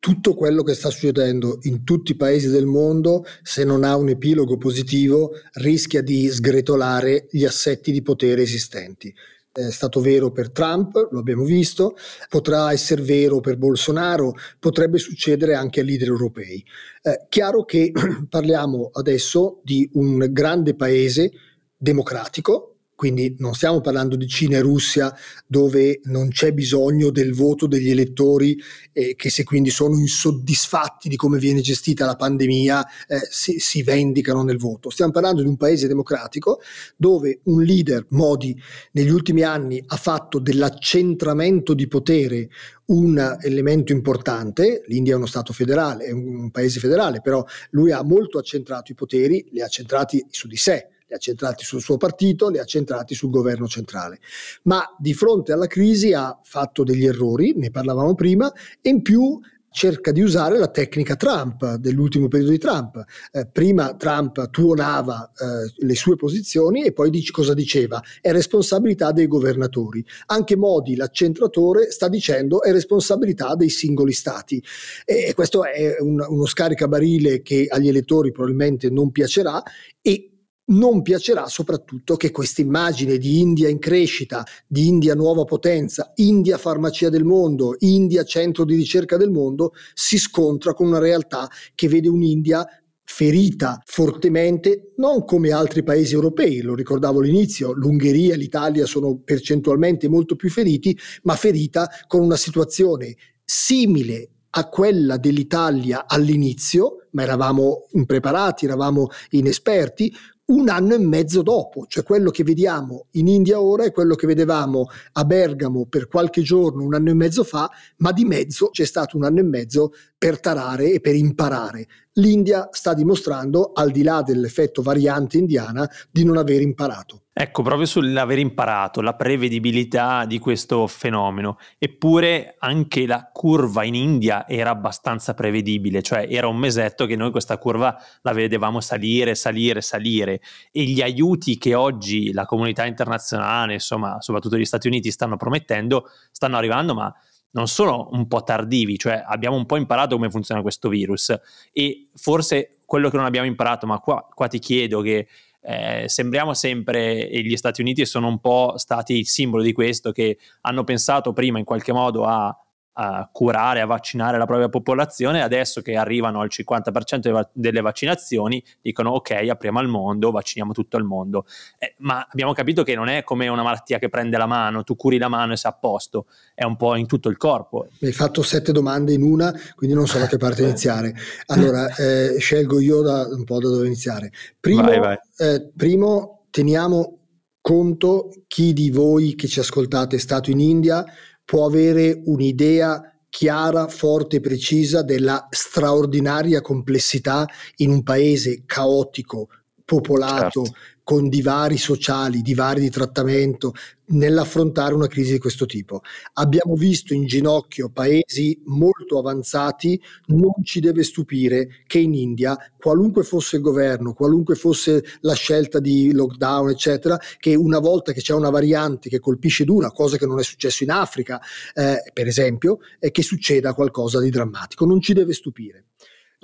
tutto 0.00 0.35
quello 0.35 0.62
che 0.62 0.73
sta 0.73 0.88
succedendo 0.88 1.59
in 1.64 1.85
tutti 1.85 2.12
i 2.12 2.16
paesi 2.16 2.49
del 2.49 2.64
mondo, 2.64 3.23
se 3.42 3.64
non 3.64 3.85
ha 3.85 3.97
un 3.97 4.09
epilogo 4.09 4.57
positivo, 4.57 5.33
rischia 5.52 6.02
di 6.02 6.26
sgretolare 6.30 7.26
gli 7.30 7.45
assetti 7.45 7.92
di 7.92 8.00
potere 8.00 8.40
esistenti 8.40 9.14
è 9.52 9.71
stato 9.71 10.00
vero 10.00 10.30
per 10.30 10.50
Trump, 10.50 11.09
lo 11.11 11.19
abbiamo 11.19 11.45
visto, 11.45 11.97
potrà 12.28 12.73
essere 12.73 13.02
vero 13.02 13.40
per 13.40 13.57
Bolsonaro, 13.57 14.35
potrebbe 14.59 14.99
succedere 14.99 15.54
anche 15.54 15.80
ai 15.80 15.87
leader 15.87 16.09
europei. 16.09 16.64
Eh, 17.02 17.26
chiaro 17.28 17.64
che 17.64 17.90
parliamo 18.28 18.90
adesso 18.92 19.61
di 19.64 19.88
un 19.95 20.26
grande 20.30 20.75
paese 20.75 21.33
democratico, 21.76 22.70
quindi 23.00 23.35
non 23.38 23.54
stiamo 23.54 23.80
parlando 23.80 24.14
di 24.14 24.26
Cina 24.26 24.59
e 24.59 24.61
Russia 24.61 25.11
dove 25.47 26.00
non 26.04 26.28
c'è 26.28 26.52
bisogno 26.52 27.09
del 27.09 27.33
voto 27.33 27.66
degli 27.66 27.88
elettori 27.88 28.61
eh, 28.92 29.14
che 29.16 29.30
se 29.30 29.42
quindi 29.42 29.71
sono 29.71 29.97
insoddisfatti 29.97 31.09
di 31.09 31.16
come 31.16 31.38
viene 31.38 31.62
gestita 31.62 32.04
la 32.04 32.14
pandemia 32.14 32.87
eh, 33.09 33.21
si, 33.30 33.59
si, 33.59 33.83
vendicano 33.83 34.42
nel 34.42 34.59
voto. 34.59 34.90
Stiamo 34.90 35.12
parlando 35.12 35.40
di 35.40 35.49
un 35.49 35.57
paese 35.57 35.88
democratico 35.88 36.61
dove 36.95 37.40
un 37.45 37.62
leader, 37.62 38.04
Modi, 38.11 38.54
negli 38.92 39.09
ultimi 39.09 39.45
anni 39.45 39.83
ha 39.83 39.97
fatto 39.97 40.38
dell'accentramento 40.38 41.73
di 41.73 41.88
potere 41.88 42.50
un 42.88 43.38
elemento 43.40 43.92
importante, 43.92 44.83
l'India 44.88 45.14
è 45.14 45.16
uno 45.16 45.25
Stato 45.25 45.54
federale, 45.54 46.04
è 46.04 46.12
un 46.12 46.50
paese 46.50 46.80
federale, 46.80 47.23
però 47.23 47.42
lui 47.71 47.92
ha 47.92 48.02
molto 48.02 48.37
accentrato 48.37 48.92
i 48.92 48.95
poteri, 48.95 49.49
li 49.52 49.62
ha 49.62 49.69
centrati 49.69 50.23
su 50.28 50.49
di 50.49 50.57
sé, 50.57 50.88
li 51.11 51.17
ha 51.17 51.19
centrati 51.19 51.64
sul 51.64 51.81
suo 51.81 51.97
partito, 51.97 52.49
li 52.49 52.59
ha 52.59 52.64
centrati 52.64 53.14
sul 53.14 53.31
governo 53.31 53.67
centrale. 53.67 54.21
Ma 54.62 54.83
di 54.97 55.12
fronte 55.12 55.52
alla 55.52 55.67
crisi 55.67 56.12
ha 56.12 56.38
fatto 56.43 56.85
degli 56.85 57.05
errori, 57.05 57.55
ne 57.57 57.71
parlavamo 57.71 58.14
prima, 58.14 58.50
e 58.81 58.88
in 58.88 59.02
più 59.02 59.38
cerca 59.73 60.11
di 60.11 60.21
usare 60.21 60.59
la 60.59 60.69
tecnica 60.69 61.14
Trump 61.14 61.76
dell'ultimo 61.76 62.29
periodo 62.29 62.50
di 62.50 62.59
Trump. 62.59 63.05
Eh, 63.31 63.47
prima 63.47 63.95
Trump 63.95 64.50
tuonava 64.50 65.31
eh, 65.31 65.85
le 65.87 65.95
sue 65.95 66.17
posizioni 66.17 66.83
e 66.83 66.93
poi 66.93 67.11
dice, 67.11 67.31
cosa 67.31 67.55
diceva? 67.55 68.02
È 68.21 68.33
responsabilità 68.33 69.12
dei 69.12 69.29
governatori. 69.29 70.05
Anche 70.26 70.57
Modi, 70.57 70.97
l'accentratore, 70.97 71.90
sta 71.90 72.09
dicendo 72.09 72.62
è 72.62 72.73
responsabilità 72.73 73.55
dei 73.55 73.71
singoli 73.71 74.12
stati. 74.12 74.62
E 75.05 75.33
questo 75.35 75.64
è 75.64 75.97
un, 76.00 76.25
uno 76.29 76.47
scaricabarile 76.47 77.40
che 77.40 77.67
agli 77.69 77.88
elettori 77.88 78.33
probabilmente 78.33 78.90
non 78.90 79.12
piacerà 79.12 79.62
e 80.02 80.29
non 80.71 81.03
piacerà 81.03 81.47
soprattutto 81.47 82.17
che 82.17 82.31
questa 82.31 82.61
immagine 82.61 83.19
di 83.19 83.41
India 83.41 83.69
in 83.69 83.79
crescita, 83.79 84.45
di 84.67 84.87
India 84.89 85.15
nuova 85.15 85.45
potenza, 85.45 86.12
India 86.17 86.59
farmacia 86.59 87.09
del 87.09 87.25
mondo, 87.25 87.77
India 87.81 88.25
centro 88.25 88.65
di 88.65 88.75
ricerca 88.75 89.17
del 89.17 89.31
mondo, 89.31 89.73
si 89.95 90.19
scontra 90.19 90.75
con 90.75 90.89
una 90.89 90.99
realtà 90.99 91.49
che 91.75 91.89
vede 91.89 92.09
un'India 92.09 92.67
ferita 93.03 93.83
fortemente, 93.85 94.93
non 94.97 95.25
come 95.25 95.50
altri 95.50 95.83
paesi 95.83 96.15
europei, 96.15 96.61
lo 96.61 96.77
ricordavo 96.77 97.19
all'inizio, 97.19 97.73
l'Ungheria 97.73 98.37
l'Italia 98.37 98.87
sono 98.87 99.19
percentualmente 99.19 100.09
molto 100.09 100.37
più 100.37 100.49
feriti, 100.49 100.97
ma 101.23 101.35
ferita 101.35 101.89
con 102.07 102.21
una 102.21 102.37
situazione 102.37 103.17
simile 103.45 104.31
a 104.50 104.69
quella 104.69 105.17
dell'Italia 105.17 106.07
all'inizio, 106.07 107.09
ma 107.12 107.23
eravamo 107.23 107.89
impreparati, 107.93 108.65
eravamo 108.65 109.09
inesperti, 109.31 110.12
un 110.50 110.69
anno 110.69 110.95
e 110.95 110.99
mezzo 110.99 111.42
dopo, 111.42 111.87
cioè 111.87 112.02
quello 112.02 112.30
che 112.30 112.42
vediamo 112.42 113.07
in 113.12 113.28
India 113.28 113.61
ora 113.61 113.85
è 113.85 113.92
quello 113.92 114.14
che 114.14 114.26
vedevamo 114.26 114.87
a 115.12 115.25
Bergamo 115.25 115.87
per 115.87 116.09
qualche 116.09 116.42
giorno 116.42 116.83
un 116.83 116.95
anno 116.95 117.11
e 117.11 117.14
mezzo 117.14 117.45
fa, 117.45 117.71
ma 117.99 118.12
di 118.12 118.25
mezzo 118.25 118.71
c'è 118.71 118.85
stato 118.85 119.16
un 119.16 119.25
anno 119.25 119.38
e 119.38 119.45
mezzo 119.45 119.92
per 120.21 120.39
tarare 120.39 120.93
e 120.93 121.00
per 121.00 121.15
imparare. 121.15 121.87
L'India 122.15 122.69
sta 122.73 122.93
dimostrando, 122.93 123.73
al 123.73 123.91
di 123.91 124.03
là 124.03 124.21
dell'effetto 124.21 124.83
variante 124.83 125.39
indiana, 125.39 125.89
di 126.11 126.25
non 126.25 126.37
aver 126.37 126.61
imparato. 126.61 127.23
Ecco, 127.33 127.62
proprio 127.62 127.87
sull'aver 127.87 128.39
imparato, 128.39 129.00
la 129.00 129.15
prevedibilità 129.15 130.27
di 130.27 130.39
questo 130.39 130.87
fenomeno. 130.89 131.57
Eppure 131.79 132.57
anche 132.59 133.07
la 133.07 133.31
curva 133.33 133.83
in 133.85 133.95
India 133.95 134.47
era 134.47 134.69
abbastanza 134.69 135.33
prevedibile, 135.33 136.03
cioè 136.03 136.27
era 136.29 136.49
un 136.49 136.59
mesetto 136.59 137.07
che 137.07 137.17
noi 137.17 137.31
questa 137.31 137.57
curva 137.57 137.97
la 138.21 138.33
vedevamo 138.35 138.83
salire, 138.83 139.35
salire, 139.35 139.81
salire 139.81 140.43
e 140.71 140.83
gli 140.83 141.00
aiuti 141.00 141.57
che 141.57 141.75
oggi 141.75 142.35
la 142.35 142.45
comunità 142.45 142.85
internazionale, 142.85 143.73
insomma, 143.73 144.21
soprattutto 144.21 144.59
gli 144.59 144.67
Stati 144.67 144.87
Uniti 144.87 145.11
stanno 145.11 145.39
promettendo, 145.39 146.11
stanno 146.31 146.59
arrivando, 146.59 146.93
ma 146.93 147.11
non 147.52 147.66
sono 147.69 148.09
un 148.12 148.26
po' 148.28 148.42
tardivi, 148.42 148.99
cioè 148.99 149.23
abbiamo 149.26 149.57
un 149.57 149.66
po' 149.66 149.76
imparato 149.76 150.14
come 150.14 150.30
funziona 150.30 150.62
questo 150.62 150.88
virus 150.88 151.35
e 151.73 152.09
forse 152.14 152.80
quello 152.85 153.11
che 153.11 153.16
non 153.16 153.26
abbiamo 153.26 153.47
imparato, 153.47 153.87
ma 153.87 153.99
qua, 153.99 154.26
qua 154.33 154.49
ti 154.49 154.59
chiedo 154.59 155.00
che 155.00 155.28
eh, 155.62 156.04
sembriamo 156.07 156.54
sempre, 156.54 157.28
e 157.28 157.42
gli 157.42 157.57
Stati 157.57 157.80
Uniti 157.80 158.07
sono 158.07 158.28
un 158.28 158.40
po' 158.40 158.75
stati 158.76 159.19
il 159.19 159.26
simbolo 159.26 159.62
di 159.62 159.73
questo, 159.73 160.11
che 160.12 160.38
hanno 160.62 160.85
pensato 160.85 161.33
prima 161.33 161.59
in 161.59 161.64
qualche 161.64 161.92
modo 161.92 162.25
a 162.25 162.57
a 162.92 163.28
curare, 163.32 163.80
a 163.80 163.87
vaccinare 163.87 164.37
la 164.37 164.47
propria 164.47 164.68
popolazione, 164.68 165.42
adesso 165.42 165.80
che 165.80 165.97
arrivano 165.97 166.40
al 166.40 166.49
50% 166.50 167.49
delle 167.52 167.80
vaccinazioni, 167.80 168.62
dicono 168.80 169.11
ok, 169.11 169.30
apriamo 169.49 169.78
al 169.78 169.88
mondo, 169.88 170.30
vacciniamo 170.30 170.73
tutto 170.73 170.97
il 170.97 171.04
mondo. 171.04 171.47
Eh, 171.78 171.94
ma 171.99 172.26
abbiamo 172.28 172.52
capito 172.52 172.82
che 172.82 172.94
non 172.94 173.09
è 173.09 173.23
come 173.23 173.49
una 173.49 173.62
malattia 173.62 173.99
che 173.99 174.09
prende 174.09 174.37
la 174.37 174.47
mano, 174.47 174.82
tu 174.82 174.97
curi 174.97 175.18
la 175.18 175.28
mano 175.28 175.52
e 175.52 175.56
sei 175.56 175.70
a 175.70 175.75
posto, 175.75 176.26
è 176.54 176.64
un 176.64 176.76
po' 176.76 176.97
in 176.97 177.06
tutto 177.06 177.28
il 177.28 177.37
corpo. 177.37 177.88
Mi 178.00 178.09
hai 178.09 178.14
fatto 178.14 178.42
sette 178.42 178.73
domande 178.73 179.12
in 179.12 179.23
una, 179.23 179.54
quindi 179.75 179.94
non 179.94 180.06
so 180.06 180.18
da 180.18 180.26
che 180.26 180.37
parte 180.37 180.62
iniziare. 180.64 181.14
Allora, 181.47 181.94
eh, 181.94 182.37
scelgo 182.38 182.80
io 182.80 183.02
da, 183.02 183.26
un 183.30 183.44
po' 183.44 183.59
da 183.61 183.68
dove 183.68 183.87
iniziare. 183.87 184.32
Primo, 184.59 184.82
vai, 184.82 184.99
vai. 184.99 185.18
Eh, 185.38 185.70
primo 185.76 186.47
teniamo 186.50 187.18
conto 187.61 188.30
chi 188.47 188.73
di 188.73 188.90
voi 188.90 189.35
che 189.35 189.47
ci 189.47 189.61
ascoltate 189.61 190.16
è 190.16 190.18
stato 190.18 190.50
in 190.50 190.61
India 190.61 191.04
può 191.50 191.66
avere 191.66 192.23
un'idea 192.26 193.12
chiara, 193.28 193.88
forte 193.88 194.37
e 194.37 194.40
precisa 194.40 195.02
della 195.02 195.49
straordinaria 195.50 196.61
complessità 196.61 197.45
in 197.78 197.90
un 197.90 198.04
paese 198.04 198.62
caotico, 198.66 199.49
popolato, 199.85 200.62
certo. 200.62 200.78
Con 201.02 201.28
divari 201.28 201.76
sociali, 201.76 202.42
divari 202.42 202.80
di 202.80 202.90
trattamento, 202.90 203.73
nell'affrontare 204.11 204.95
una 204.95 205.07
crisi 205.07 205.33
di 205.33 205.38
questo 205.38 205.66
tipo. 205.66 206.02
Abbiamo 206.35 206.75
visto 206.75 207.14
in 207.14 207.26
ginocchio 207.26 207.90
paesi 207.90 208.61
molto 208.66 209.19
avanzati, 209.19 210.00
non 210.26 210.52
ci 210.62 210.80
deve 210.80 211.02
stupire 211.02 211.83
che 211.87 211.99
in 211.99 212.14
India, 212.14 212.57
qualunque 212.78 213.23
fosse 213.23 213.57
il 213.57 213.62
governo, 213.62 214.14
qualunque 214.14 214.54
fosse 214.54 215.02
la 215.21 215.35
scelta 215.35 215.80
di 215.80 216.12
lockdown, 216.12 216.71
eccetera, 216.71 217.19
che 217.38 217.54
una 217.54 217.78
volta 217.78 218.12
che 218.12 218.21
c'è 218.21 218.35
una 218.35 218.50
variante 218.50 219.09
che 219.09 219.21
colpisce 219.21 219.64
dura, 219.64 219.90
cosa 219.90 220.16
che 220.16 220.26
non 220.26 220.38
è 220.38 220.42
successo 220.42 220.85
in 220.85 220.90
Africa, 220.90 221.40
eh, 221.75 222.02
per 222.12 222.26
esempio, 222.26 222.78
è 222.99 223.11
che 223.11 223.23
succeda 223.23 223.75
qualcosa 223.75 224.21
di 224.21 224.30
drammatico. 224.30 224.85
Non 224.85 225.00
ci 225.00 225.12
deve 225.12 225.33
stupire. 225.33 225.85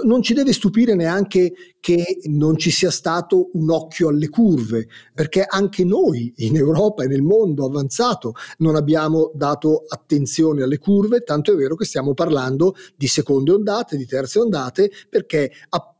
Non 0.04 0.20
ci 0.20 0.34
deve 0.34 0.52
stupire 0.52 0.94
neanche 0.94 1.52
che 1.80 2.18
non 2.24 2.58
ci 2.58 2.70
sia 2.70 2.90
stato 2.90 3.48
un 3.54 3.70
occhio 3.70 4.08
alle 4.08 4.28
curve, 4.28 4.88
perché 5.14 5.42
anche 5.42 5.84
noi 5.84 6.34
in 6.36 6.56
Europa 6.56 7.04
e 7.04 7.06
nel 7.06 7.22
mondo 7.22 7.64
avanzato 7.64 8.34
non 8.58 8.76
abbiamo 8.76 9.30
dato 9.34 9.84
attenzione 9.88 10.62
alle 10.62 10.76
curve, 10.76 11.20
tanto 11.20 11.52
è 11.52 11.56
vero 11.56 11.76
che 11.76 11.86
stiamo 11.86 12.12
parlando 12.12 12.74
di 12.94 13.06
seconde 13.06 13.52
ondate, 13.52 13.96
di 13.96 14.04
terze 14.04 14.38
ondate, 14.38 14.90
perché 15.08 15.50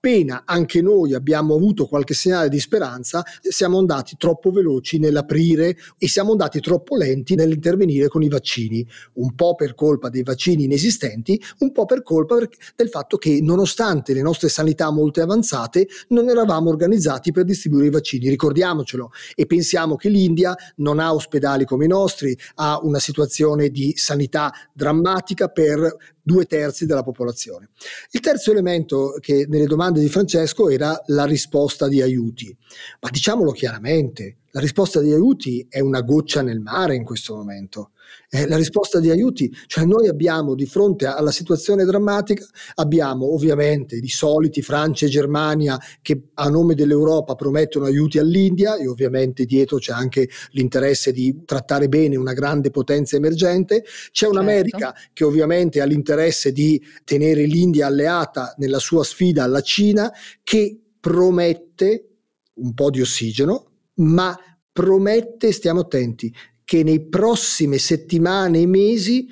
appena 0.07 0.43
anche 0.45 0.81
noi 0.83 1.15
abbiamo 1.15 1.57
avuto 1.57 1.87
qualche 1.87 2.15
segnale 2.15 2.49
di 2.49 2.61
speranza, 2.61 3.25
siamo 3.41 3.79
andati 3.79 4.15
troppo 4.17 4.53
veloci 4.53 5.01
nell'aprire 5.01 5.77
e 5.99 6.07
siamo 6.07 6.31
andati 6.31 6.61
troppo 6.61 6.97
lenti 6.97 7.35
nell'intervenire 7.35 8.07
con 8.07 8.23
i 8.23 8.29
vaccini, 8.29 8.87
un 9.15 9.35
po' 9.35 9.57
per 9.57 9.75
colpa 9.75 10.09
dei 10.09 10.23
vaccini 10.23 10.65
inesistenti, 10.65 11.43
un 11.59 11.73
po' 11.73 11.87
per 11.87 12.05
colpa 12.05 12.39
del 12.77 12.89
fatto 12.89 13.17
che 13.17 13.41
nonostante 13.43 14.15
le 14.15 14.23
nostre 14.23 14.49
sanità 14.49 14.93
molto 14.93 15.21
avanzate, 15.21 15.89
non 16.09 16.29
eravamo 16.29 16.71
organizzati 16.71 17.33
per 17.33 17.43
distribuire 17.43 17.87
i 17.87 17.91
vaccini. 17.91 18.29
Ricordiamocelo 18.29 19.11
e 19.35 19.47
pensiamo 19.47 19.97
che 19.97 20.09
l'India 20.09 20.55
non 20.77 21.01
ha 21.01 21.13
ospedali 21.13 21.65
come 21.65 21.87
i 21.87 21.89
nostri, 21.89 22.37
ha 22.57 22.79
una 22.81 23.01
situazione 23.01 23.71
di 23.71 23.93
sanità 23.97 24.53
drammatica 24.73 25.49
per 25.49 26.15
due 26.27 26.45
terzi 26.47 26.87
della 26.87 27.05
popolazione. 27.05 27.69
Il 28.11 28.19
terzo 28.19 28.51
elemento 28.51 29.17
che 29.21 29.47
nelle 29.49 29.67
domande 29.67 30.01
di 30.01 30.09
Francesco 30.09 30.69
era 30.69 31.01
la 31.07 31.25
risposta 31.25 31.87
di 31.87 32.03
aiuti. 32.03 32.55
Ma 32.99 33.11
diciamolo 33.11 33.53
chiaramente, 33.53 34.39
la 34.57 34.63
risposta 34.63 35.03
di 35.03 35.13
aiuti 35.13 35.67
è 35.69 35.81
una 35.81 36.01
goccia 36.01 36.41
nel 36.41 36.61
mare 36.61 36.95
in 36.95 37.05
questo 37.05 37.35
momento 37.35 37.91
eh, 38.31 38.49
la 38.49 38.57
risposta 38.57 39.01
di 39.01 39.11
aiuti, 39.11 39.55
cioè 39.67 39.85
noi 39.85 40.09
abbiamo 40.09 40.55
di 40.55 40.65
fronte 40.65 41.05
alla 41.05 41.31
situazione 41.31 41.85
drammatica, 41.85 42.43
abbiamo 42.77 43.35
ovviamente 43.35 43.97
i 43.97 44.09
soliti 44.09 44.63
Francia 44.63 45.05
e 45.05 45.11
Germania 45.11 45.79
che 46.01 46.29
a 46.35 46.49
nome 46.49 46.75
dell'Europa 46.75 47.35
promettono 47.35 47.85
aiuti 47.85 48.19
all'India 48.19 48.77
e 48.77 48.89
ovviamente 48.89 49.45
dietro 49.45 49.77
c'è 49.77 49.93
anche 49.93 50.29
l'interesse 50.53 51.13
di 51.13 51.43
trattare 51.45 51.89
bene 51.89 52.17
una 52.17 52.33
grande 52.33 52.71
potenza 52.71 53.17
emergente, 53.17 53.85
c'è 54.11 54.27
un'America 54.27 54.93
certo. 54.93 55.11
che 55.13 55.25
ovviamente 55.25 55.81
ha 55.83 55.85
l'interesse 55.85 56.53
di 56.53 56.83
tenere 57.05 57.45
l'India 57.45 57.87
alleata 57.87 58.55
nella 58.57 58.79
sua 58.79 59.05
sfida 59.05 59.45
alla 59.45 59.61
Cina 59.61 60.11
che 60.43 60.81
promette 60.99 62.09
un 62.55 62.73
po' 62.73 62.89
di 62.89 63.03
ossigeno, 63.03 63.76
ma 63.97 64.37
promette, 64.73 65.53
stiamo 65.53 65.81
attenti, 65.81 66.33
che 66.65 66.83
nei 66.83 67.09
prossime 67.09 67.79
settimane 67.79 68.61
e 68.61 68.67
mesi 68.67 69.27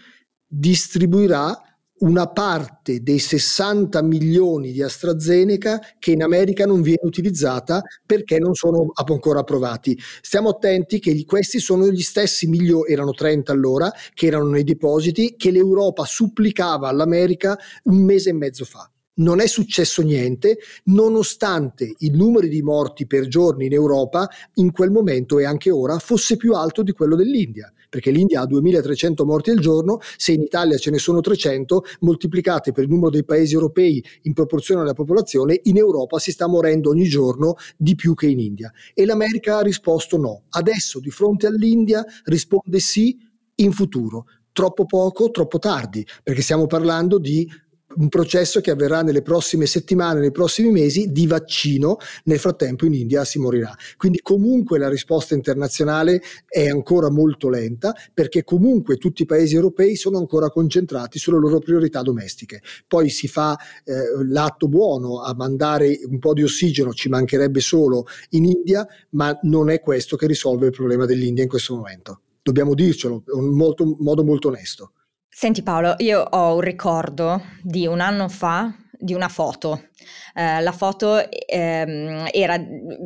distribuirà 0.47 1.59
una 1.97 2.29
parte 2.29 3.03
dei 3.03 3.19
60 3.19 4.03
milioni 4.03 4.73
di 4.73 4.83
AstraZeneca 4.83 5.81
che 5.99 6.13
in 6.13 6.23
America 6.23 6.67
non 6.67 6.83
viene 6.83 7.01
utilizzata 7.03 7.83
perché 8.05 8.39
non 8.39 8.55
sono 8.55 8.91
ancora 8.93 9.41
approvati. 9.41 9.99
Stiamo 10.21 10.51
attenti 10.51 10.99
che 10.99 11.25
questi 11.25 11.61
sono 11.61 11.89
gli 11.89 12.03
stessi 12.03 12.47
milioni, 12.47 12.93
erano 12.93 13.13
30 13.13 13.53
allora, 13.53 13.93
che 14.13 14.27
erano 14.27 14.49
nei 14.49 14.65
depositi, 14.65 15.35
che 15.37 15.51
l'Europa 15.51 16.05
supplicava 16.05 16.89
all'America 16.89 17.59
un 17.85 18.05
mese 18.05 18.31
e 18.31 18.35
mezzo 18.35 18.65
fa 18.65 18.89
non 19.17 19.41
è 19.41 19.47
successo 19.47 20.03
niente, 20.03 20.59
nonostante 20.85 21.95
il 21.99 22.17
numero 22.17 22.47
di 22.47 22.63
morti 22.63 23.07
per 23.07 23.29
giorno 23.29 23.63
in 23.63 23.73
Europa 23.73 24.29
in 24.55 24.73
quel 24.73 24.91
momento 24.91 25.39
e 25.39 25.45
anche 25.45 25.71
ora 25.71 25.99
fosse 25.99 26.37
più 26.37 26.55
alto 26.55 26.83
di 26.83 26.93
quello 26.93 27.15
dell'India, 27.15 27.73
perché 27.89 28.11
l'India 28.11 28.41
ha 28.41 28.47
2300 28.47 29.25
morti 29.25 29.51
al 29.51 29.59
giorno, 29.59 29.99
se 30.17 30.33
in 30.33 30.43
Italia 30.43 30.77
ce 30.79 30.91
ne 30.91 30.99
sono 30.99 31.21
300, 31.21 31.85
moltiplicate 32.01 32.73
per 32.73 32.85
il 32.85 32.91
numero 32.91 33.11
dei 33.11 33.25
paesi 33.25 33.55
europei 33.55 34.05
in 34.23 34.33
proporzione 34.33 34.81
alla 34.81 34.95
popolazione, 34.95 35.61
in 35.65 35.77
Europa 35.77 36.19
si 36.19 36.33
sta 36.33 36.49
morendo 36.49 36.91
ogni 36.91 37.05
giorno 37.05 37.55
di 37.77 37.95
più 37.95 38.15
che 38.15 38.27
in 38.27 38.41
India. 38.41 38.73
E 38.95 39.05
l'America 39.05 39.59
ha 39.59 39.63
risposto 39.63 40.17
no. 40.17 40.43
Adesso 40.51 40.99
di 40.99 41.11
fronte 41.11 41.47
all'India 41.47 42.05
risponde 42.25 42.79
sì 42.81 43.17
in 43.57 43.73
futuro. 43.73 44.27
Troppo 44.51 44.85
poco, 44.87 45.31
troppo 45.31 45.59
tardi, 45.59 46.07
perché 46.23 46.41
stiamo 46.43 46.67
parlando 46.67 47.19
di 47.19 47.49
un 47.97 48.09
processo 48.09 48.61
che 48.61 48.71
avverrà 48.71 49.03
nelle 49.03 49.23
prossime 49.23 49.67
settimane, 49.67 50.21
nei 50.21 50.31
prossimi 50.31 50.71
mesi 50.71 51.13
di 51.13 51.27
vaccino, 51.27 51.97
nel 52.25 52.39
frattempo 52.39 52.87
in 52.87 52.95
India 52.95 53.25
si 53.25 53.39
morirà. 53.39 53.75
Quindi 53.97 54.21
comunque 54.21 54.79
la 54.79 54.89
risposta 54.89 55.35
internazionale 55.35 56.21
è 56.47 56.69
ancora 56.69 57.11
molto 57.11 57.49
lenta 57.49 57.95
perché 58.13 58.45
comunque 58.45 58.97
tutti 58.97 59.23
i 59.23 59.27
paesi 59.27 59.55
europei 59.55 59.97
sono 59.97 60.19
ancora 60.19 60.51
concentrati 60.51 61.19
sulle 61.19 61.39
loro 61.39 61.59
priorità 61.59 62.03
domestiche. 62.03 62.63
Poi 62.87 63.09
si 63.09 63.29
fa 63.29 63.57
eh, 63.85 63.93
l'atto 64.29 64.69
buono 64.69 65.23
a 65.23 65.35
mandare 65.35 65.99
un 66.07 66.19
po' 66.19 66.33
di 66.33 66.43
ossigeno, 66.43 66.93
ci 66.93 67.09
mancherebbe 67.09 67.61
solo 67.61 68.07
in 68.31 68.45
India, 68.45 68.87
ma 69.11 69.37
non 69.43 69.71
è 69.71 69.81
questo 69.81 70.17
che 70.17 70.27
risolve 70.27 70.67
il 70.67 70.73
problema 70.73 71.07
dell'India 71.07 71.43
in 71.43 71.49
questo 71.49 71.75
momento. 71.75 72.21
Dobbiamo 72.43 72.75
dircelo 72.75 73.25
in 73.35 73.55
modo 73.55 74.23
molto 74.25 74.49
onesto. 74.49 74.93
Senti 75.37 75.65
Paolo, 75.65 75.97
io 75.99 76.21
ho 76.21 76.55
un 76.55 76.61
ricordo 76.61 77.43
di 77.61 77.89
un 77.89 77.99
anno 77.99 78.29
fa 78.29 78.73
di 78.99 79.15
una 79.15 79.29
foto. 79.29 79.89
Eh, 80.35 80.61
la 80.61 80.73
foto 80.73 81.29
ehm, 81.31 82.29
era, 82.33 82.57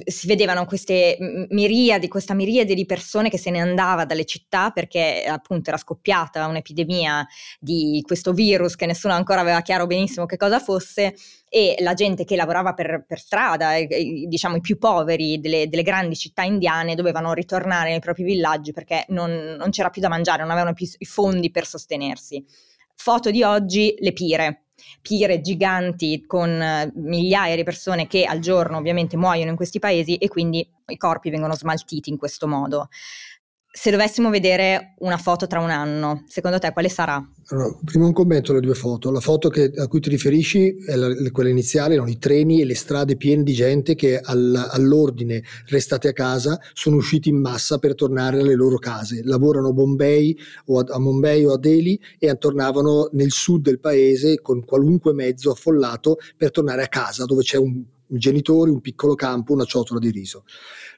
si 0.04 0.26
vedevano 0.26 0.64
queste 0.64 1.16
miriadi, 1.50 2.08
questa 2.08 2.34
miriade 2.34 2.74
di 2.74 2.86
persone 2.86 3.30
che 3.30 3.38
se 3.38 3.50
ne 3.50 3.60
andava 3.60 4.04
dalle 4.04 4.24
città 4.24 4.70
perché 4.70 5.24
appunto 5.26 5.70
era 5.70 5.78
scoppiata 5.78 6.46
un'epidemia 6.46 7.26
di 7.58 8.02
questo 8.06 8.32
virus 8.32 8.76
che 8.76 8.86
nessuno 8.86 9.14
ancora 9.14 9.40
aveva 9.40 9.60
chiaro 9.62 9.86
benissimo 9.86 10.26
che 10.26 10.36
cosa 10.36 10.58
fosse 10.58 11.14
e 11.48 11.76
la 11.80 11.94
gente 11.94 12.24
che 12.24 12.36
lavorava 12.36 12.74
per, 12.74 13.04
per 13.06 13.18
strada, 13.18 13.72
diciamo 14.26 14.56
i 14.56 14.60
più 14.60 14.78
poveri 14.78 15.40
delle, 15.40 15.68
delle, 15.68 15.82
grandi 15.82 16.14
città 16.14 16.42
indiane, 16.42 16.94
dovevano 16.94 17.32
ritornare 17.32 17.90
nei 17.90 18.00
propri 18.00 18.24
villaggi 18.24 18.72
perché 18.72 19.04
non, 19.08 19.56
non 19.58 19.70
c'era 19.70 19.88
più 19.88 20.02
da 20.02 20.08
mangiare, 20.08 20.42
non 20.42 20.50
avevano 20.50 20.74
più 20.74 20.86
i 20.98 21.04
fondi 21.06 21.50
per 21.50 21.66
sostenersi. 21.66 22.44
Foto 22.94 23.30
di 23.30 23.42
oggi, 23.42 23.94
le 23.98 24.12
pire 24.12 24.67
pire 25.02 25.40
giganti 25.40 26.24
con 26.26 26.50
eh, 26.50 26.90
migliaia 26.94 27.56
di 27.56 27.64
persone 27.64 28.06
che 28.06 28.24
al 28.24 28.38
giorno 28.38 28.76
ovviamente 28.76 29.16
muoiono 29.16 29.50
in 29.50 29.56
questi 29.56 29.78
paesi 29.78 30.16
e 30.16 30.28
quindi 30.28 30.66
i 30.86 30.96
corpi 30.96 31.30
vengono 31.30 31.54
smaltiti 31.54 32.10
in 32.10 32.16
questo 32.16 32.46
modo 32.46 32.88
se 33.78 33.92
dovessimo 33.92 34.28
vedere 34.28 34.94
una 34.98 35.18
foto 35.18 35.46
tra 35.46 35.60
un 35.60 35.70
anno, 35.70 36.24
secondo 36.26 36.58
te 36.58 36.72
quale 36.72 36.88
sarà? 36.88 37.24
Allora, 37.50 37.78
prima 37.84 38.06
un 38.06 38.12
commento 38.12 38.50
alle 38.50 38.60
due 38.60 38.74
foto. 38.74 39.12
La 39.12 39.20
foto 39.20 39.48
che, 39.50 39.70
a 39.76 39.86
cui 39.86 40.00
ti 40.00 40.10
riferisci 40.10 40.74
è 40.84 40.96
la, 40.96 41.14
quella 41.30 41.48
iniziale, 41.48 41.94
erano 41.94 42.10
i 42.10 42.18
treni 42.18 42.60
e 42.60 42.64
le 42.64 42.74
strade 42.74 43.16
piene 43.16 43.44
di 43.44 43.52
gente 43.52 43.94
che 43.94 44.18
al, 44.18 44.70
all'ordine 44.72 45.44
restate 45.66 46.08
a 46.08 46.12
casa 46.12 46.58
sono 46.72 46.96
usciti 46.96 47.28
in 47.28 47.40
massa 47.40 47.78
per 47.78 47.94
tornare 47.94 48.40
alle 48.40 48.56
loro 48.56 48.78
case. 48.78 49.22
Lavorano 49.22 49.68
a 49.68 49.72
Bombay 49.72 50.36
o 50.66 50.80
a, 50.80 50.84
a 50.88 50.98
Mumbai 50.98 51.44
o 51.44 51.52
a 51.52 51.58
Delhi 51.58 52.00
e 52.18 52.34
tornavano 52.34 53.10
nel 53.12 53.30
sud 53.30 53.62
del 53.62 53.78
paese 53.78 54.40
con 54.40 54.64
qualunque 54.64 55.12
mezzo 55.12 55.52
affollato 55.52 56.16
per 56.36 56.50
tornare 56.50 56.82
a 56.82 56.88
casa 56.88 57.26
dove 57.26 57.42
c'è 57.42 57.58
un 57.58 57.84
un 58.08 58.18
genitore, 58.18 58.70
un 58.70 58.80
piccolo 58.80 59.14
campo, 59.14 59.52
una 59.52 59.64
ciotola 59.64 59.98
di 59.98 60.10
riso. 60.10 60.44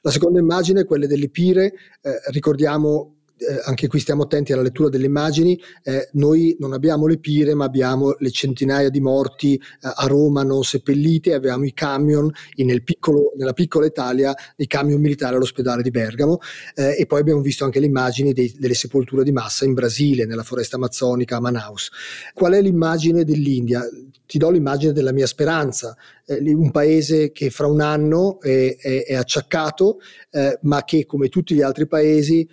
La 0.01 0.11
seconda 0.11 0.39
immagine 0.39 0.81
è 0.81 0.85
quella 0.85 1.07
delle 1.07 1.29
pire, 1.29 1.73
eh, 2.01 2.19
ricordiamo 2.31 3.20
eh, 3.41 3.59
anche 3.65 3.87
qui 3.87 3.99
stiamo 3.99 4.23
attenti 4.23 4.53
alla 4.53 4.61
lettura 4.61 4.89
delle 4.89 5.07
immagini, 5.07 5.59
eh, 5.83 6.09
noi 6.13 6.55
non 6.59 6.73
abbiamo 6.73 7.07
le 7.07 7.17
pire 7.17 7.55
ma 7.55 7.65
abbiamo 7.65 8.15
le 8.19 8.29
centinaia 8.29 8.89
di 8.89 9.01
morti 9.01 9.55
eh, 9.55 9.59
a 9.81 10.05
Roma 10.05 10.43
non 10.43 10.63
seppelliti, 10.63 11.31
abbiamo 11.31 11.65
i 11.65 11.73
camion 11.73 12.31
nel 12.57 12.83
piccolo, 12.83 13.33
nella 13.35 13.53
piccola 13.53 13.87
Italia, 13.87 14.33
i 14.57 14.67
camion 14.67 15.01
militari 15.01 15.35
all'ospedale 15.35 15.81
di 15.81 15.89
Bergamo 15.89 16.37
eh, 16.75 16.95
e 16.99 17.05
poi 17.07 17.19
abbiamo 17.19 17.41
visto 17.41 17.65
anche 17.65 17.79
le 17.79 17.87
immagini 17.87 18.31
dei, 18.33 18.53
delle 18.57 18.75
sepolture 18.75 19.23
di 19.23 19.31
massa 19.31 19.65
in 19.65 19.73
Brasile, 19.73 20.25
nella 20.25 20.43
foresta 20.43 20.75
amazzonica 20.75 21.37
a 21.37 21.39
Manaus. 21.39 21.89
Qual 22.33 22.53
è 22.53 22.61
l'immagine 22.61 23.23
dell'India? 23.23 23.83
ti 24.31 24.37
do 24.37 24.49
l'immagine 24.49 24.93
della 24.93 25.11
mia 25.11 25.27
speranza, 25.27 25.93
eh, 26.25 26.39
un 26.53 26.71
paese 26.71 27.33
che 27.33 27.49
fra 27.49 27.67
un 27.67 27.81
anno 27.81 28.39
è, 28.39 28.77
è, 28.77 29.03
è 29.03 29.15
acciaccato, 29.15 29.99
eh, 30.29 30.57
ma 30.61 30.85
che 30.85 31.05
come 31.05 31.27
tutti 31.27 31.53
gli 31.53 31.61
altri 31.61 31.85
paesi 31.85 32.47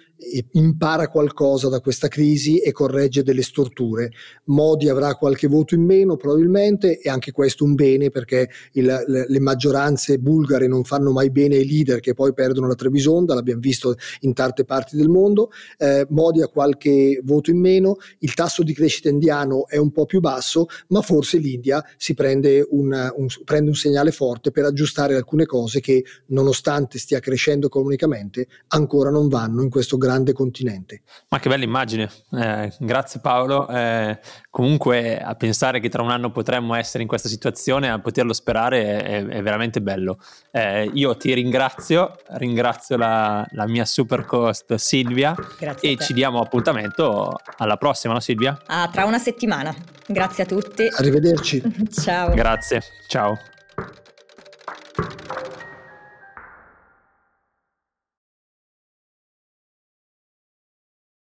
impara 0.53 1.09
qualcosa 1.09 1.69
da 1.69 1.81
questa 1.81 2.09
crisi 2.09 2.59
e 2.59 2.73
corregge 2.73 3.23
delle 3.23 3.43
storture. 3.43 4.11
Modi 4.45 4.89
avrà 4.89 5.15
qualche 5.15 5.47
voto 5.47 5.75
in 5.75 5.85
meno 5.85 6.17
probabilmente 6.17 6.99
e 6.99 7.09
anche 7.09 7.31
questo 7.31 7.65
un 7.65 7.75
bene 7.75 8.11
perché 8.11 8.49
il, 8.73 8.85
le, 8.85 9.27
le, 9.29 9.41
maggioranze 9.41 10.19
bulgare 10.19 10.67
non 10.67 10.85
fanno 10.85 11.13
mai 11.13 11.31
bene 11.31 11.57
ai 11.57 11.67
leader 11.67 12.01
che 12.01 12.15
poi 12.15 12.33
perdono 12.35 12.67
la 12.67 12.75
Trebisonda, 12.75 13.35
l'abbiamo 13.35 13.61
visto 13.61 13.95
in 14.21 14.35
tante 14.35 14.65
parti 14.65 14.97
del 14.97 15.09
mondo. 15.09 15.51
Eh, 15.77 16.07
Modi 16.11 16.43
ha 16.43 16.49
qualche 16.49 17.21
voto 17.23 17.51
in 17.51 17.61
meno, 17.61 17.97
il 18.21 18.35
tasso 18.35 18.63
di 18.63 18.75
crescita 18.75 19.09
indiano 19.09 19.67
è 19.69 19.77
un 19.77 19.93
po' 19.93 20.07
più 20.07 20.21
basso, 20.21 20.67
ma 20.89 21.01
forse 21.03 21.39
l'India 21.39 21.85
si 21.97 22.15
prende 22.15 22.67
un, 22.71 23.13
un, 23.17 23.27
prende 23.45 23.69
un 23.69 23.77
segnale 23.77 24.11
forte 24.11 24.51
per 24.51 24.65
aggiustare 24.65 25.15
alcune 25.15 25.47
cose 25.47 25.81
che 25.81 26.05
nonostante 26.27 26.99
stia 26.99 27.21
crescendo 27.21 27.67
economicamente 27.67 28.49
ancora 28.69 29.11
non 29.11 29.29
vanno 29.29 29.63
in 29.63 29.71
questo 29.71 29.97
grande 30.09 30.33
continente. 30.33 31.03
Ma 31.29 31.39
che 31.39 31.49
bella 31.51 31.65
immagine, 31.65 32.11
eh, 32.33 32.73
grazie 32.79 33.21
Paolo. 33.21 33.69
Eh, 33.69 34.19
comunque 34.49 35.19
a 35.19 35.35
pensare 35.35 35.81
che 35.81 35.91
tra 35.91 36.03
un 36.03 36.11
anno 36.11 36.31
potremmo 36.31 36.75
essere 36.75 37.03
in 37.03 37.09
questa 37.09 37.29
situazione, 37.29 37.91
a 37.91 37.99
poterlo 37.99 38.33
sperare 38.33 39.03
è, 39.03 39.27
è 39.27 39.43
veramente 39.43 39.83
bello. 39.83 40.19
Eh, 40.51 40.91
io 40.95 41.17
ti 41.17 41.35
ringrazio, 41.35 42.17
ringrazio 42.31 42.97
la, 42.97 43.47
la 43.51 43.67
mia 43.67 43.85
super 43.85 44.25
cost 44.25 44.75
Silvia 44.77 45.35
grazie 45.59 45.91
e 45.91 45.97
ci 45.99 46.15
diamo 46.15 46.41
appuntamento 46.41 47.37
alla 47.59 47.77
prossima, 47.77 48.15
no 48.15 48.21
Silvia? 48.21 48.59
Ah, 48.67 48.89
tra 48.91 49.05
una 49.05 49.19
settimana. 49.19 49.75
Grazie 50.07 50.45
a 50.45 50.47
tutti. 50.47 50.89
Arrivederci. 50.91 51.63
ciao. 51.93 52.35
Grazie, 52.35 52.83
ciao. 53.07 53.39